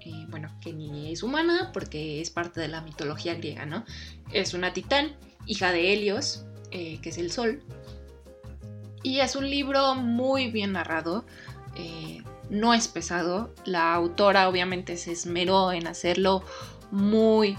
[0.00, 3.84] Eh, bueno, que ni es humana porque es parte de la mitología griega, ¿no?
[4.32, 5.16] Es una titán,
[5.46, 7.62] hija de Helios, eh, que es el sol.
[9.04, 11.24] Y es un libro muy bien narrado.
[12.50, 13.54] no es pesado.
[13.64, 16.42] La autora obviamente se esmeró en hacerlo
[16.90, 17.56] muy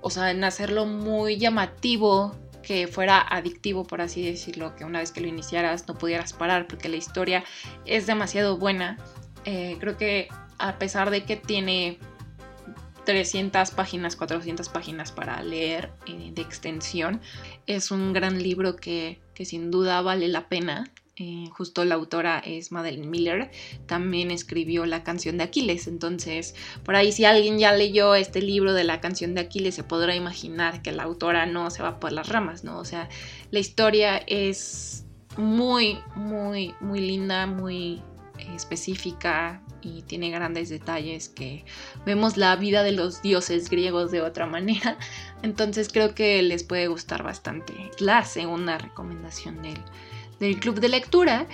[0.00, 5.10] o sea, en hacerlo muy llamativo, que fuera adictivo, por así decirlo, que una vez
[5.10, 7.44] que lo iniciaras no pudieras parar, porque la historia
[7.86, 8.98] es demasiado buena.
[9.44, 10.28] Eh, creo que
[10.58, 11.98] a pesar de que tiene
[13.04, 17.22] 300 páginas, 400 páginas para leer eh, de extensión,
[17.66, 22.38] es un gran libro que, que sin duda vale la pena eh, justo la autora
[22.38, 23.50] es Madeleine Miller,
[23.86, 26.54] también escribió la canción de Aquiles, entonces
[26.84, 30.14] por ahí si alguien ya leyó este libro de la canción de Aquiles se podrá
[30.14, 32.78] imaginar que la autora no se va por las ramas, ¿no?
[32.78, 33.08] O sea,
[33.50, 35.06] la historia es
[35.36, 38.00] muy, muy, muy linda, muy
[38.54, 41.64] específica y tiene grandes detalles que
[42.04, 44.98] vemos la vida de los dioses griegos de otra manera,
[45.42, 47.72] entonces creo que les puede gustar bastante.
[47.98, 49.78] La segunda recomendación del
[50.40, 51.46] del club de lectura.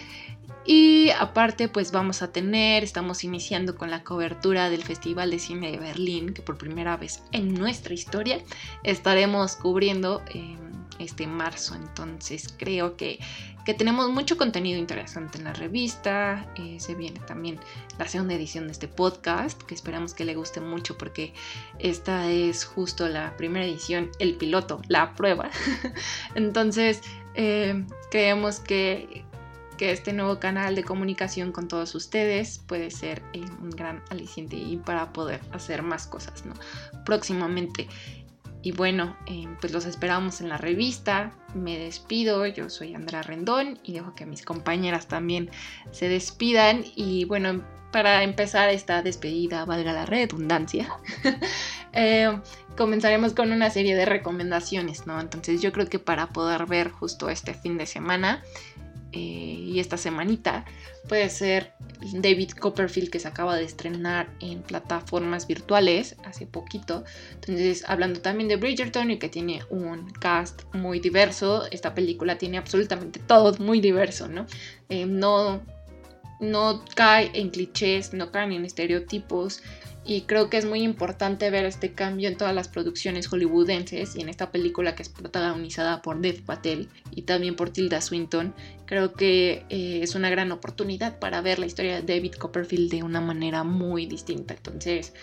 [0.67, 5.71] Y aparte, pues vamos a tener, estamos iniciando con la cobertura del Festival de Cine
[5.71, 8.41] de Berlín, que por primera vez en nuestra historia
[8.83, 10.23] estaremos cubriendo
[10.99, 11.75] este marzo.
[11.75, 13.19] Entonces creo que,
[13.67, 16.51] que, tenemos mucho contenido interesante en la revista.
[16.57, 17.61] Eh, se viene también
[17.99, 21.35] la segunda edición de este podcast, que esperamos que le guste mucho porque
[21.79, 25.51] esta es justo la primera edición, el piloto, la prueba.
[26.35, 27.03] Entonces
[27.35, 29.25] eh, creemos que,
[29.81, 34.79] este nuevo canal de comunicación con todos ustedes puede ser eh, un gran aliciente y
[34.79, 36.55] para poder hacer más cosas ¿no?
[37.05, 37.87] próximamente.
[38.63, 41.37] Y bueno, eh, pues los esperamos en la revista.
[41.55, 45.51] Me despido, yo soy Andrea Rendón y dejo que mis compañeras también
[45.91, 46.83] se despidan.
[46.97, 47.63] Y bueno,
[47.95, 50.99] para empezar esta despedida, valga la redundancia,
[51.93, 52.41] eh,
[52.77, 55.21] comenzaremos con una serie de recomendaciones, ¿no?
[55.21, 58.43] Entonces yo creo que para poder ver justo este fin de semana
[59.13, 60.65] eh, y esta semanita,
[61.09, 61.75] puede ser
[62.15, 67.05] David Copperfield que se acaba de estrenar en plataformas virtuales hace poquito.
[67.35, 72.59] Entonces, hablando también de Bridgerton y que tiene un cast muy diverso, esta película tiene
[72.59, 74.47] absolutamente todo muy diverso, ¿no?
[74.89, 75.63] Eh, no
[76.41, 79.63] no cae en clichés, no cae en estereotipos
[80.07, 84.21] y creo que es muy importante ver este cambio en todas las producciones hollywoodenses y
[84.21, 88.55] en esta película que es protagonizada por Dev Patel y también por Tilda Swinton.
[88.85, 93.03] Creo que eh, es una gran oportunidad para ver la historia de David Copperfield de
[93.03, 94.53] una manera muy distinta.
[94.53, 95.15] Entonces,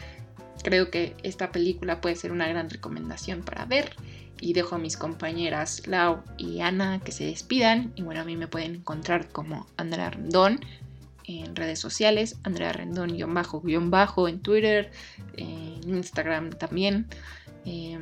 [0.64, 3.96] creo que esta película puede ser una gran recomendación para ver.
[4.44, 7.94] Y dejo a mis compañeras Lau y Ana que se despidan.
[7.96, 10.60] Y bueno, a mí me pueden encontrar como Andrea Rendón
[11.40, 14.92] en redes sociales, Andrea Rendón bajo, bajo en Twitter,
[15.38, 17.08] en Instagram también.
[17.64, 17.98] Y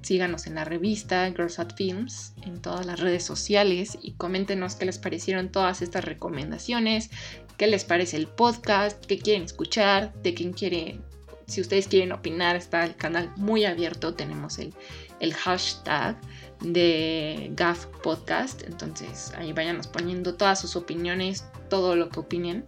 [0.00, 4.86] síganos en la revista Girls at Films en todas las redes sociales y coméntenos qué
[4.86, 7.10] les parecieron todas estas recomendaciones,
[7.58, 11.00] qué les parece el podcast, qué quieren escuchar, de quién quiere,
[11.46, 14.72] si ustedes quieren opinar, está el canal muy abierto, tenemos el,
[15.20, 16.18] el hashtag
[16.60, 18.62] de GAF Podcast.
[18.62, 22.66] Entonces ahí váyanos poniendo todas sus opiniones, todo lo que opinen.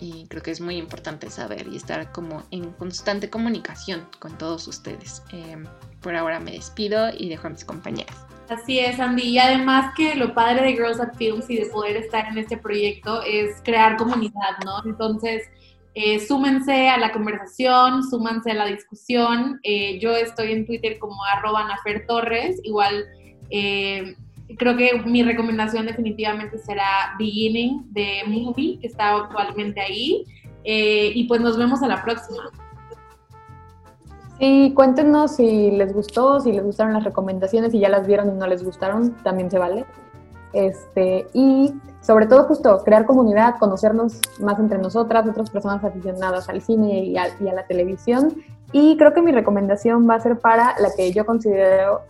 [0.00, 4.66] Y creo que es muy importante saber y estar como en constante comunicación con todos
[4.66, 5.22] ustedes.
[5.30, 5.66] Em,
[6.00, 8.16] por ahora me despido y dejo a mis compañeras.
[8.48, 9.24] Así es, Andy.
[9.24, 12.56] Y además que lo padre de Girls at Films y de poder estar en este
[12.56, 14.82] proyecto es crear comunidad, ¿no?
[14.86, 15.42] Entonces,
[15.94, 19.60] eh, súmense a la conversación, súmense a la discusión.
[19.64, 23.04] Eh, yo estoy en Twitter como arroba Nafer Torres, igual
[23.50, 24.16] eh,
[24.58, 30.24] creo que mi recomendación definitivamente será Beginning de Movie, que está actualmente ahí.
[30.64, 32.50] Eh, y pues nos vemos a la próxima.
[34.38, 38.38] Sí, cuéntenos si les gustó, si les gustaron las recomendaciones, si ya las vieron y
[38.38, 39.84] no les gustaron, también se vale.
[40.52, 46.60] Este, y sobre todo justo crear comunidad, conocernos más entre nosotras, otras personas aficionadas al
[46.62, 48.34] cine y a, y a la televisión.
[48.72, 52.00] Y creo que mi recomendación va a ser para la que yo considero,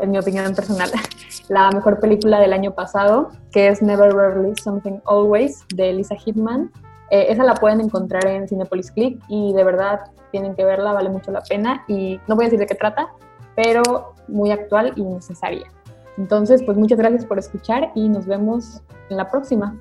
[0.00, 0.90] en mi opinión personal,
[1.48, 6.70] la mejor película del año pasado, que es Never Rarely Something Always, de Lisa Hitman.
[7.10, 11.10] Eh, esa la pueden encontrar en Cinepolis Click y de verdad tienen que verla, vale
[11.10, 11.84] mucho la pena.
[11.86, 13.08] Y no voy a decir de qué trata,
[13.54, 15.70] pero muy actual y necesaria.
[16.16, 19.76] Entonces, pues muchas gracias por escuchar y nos vemos en la próxima.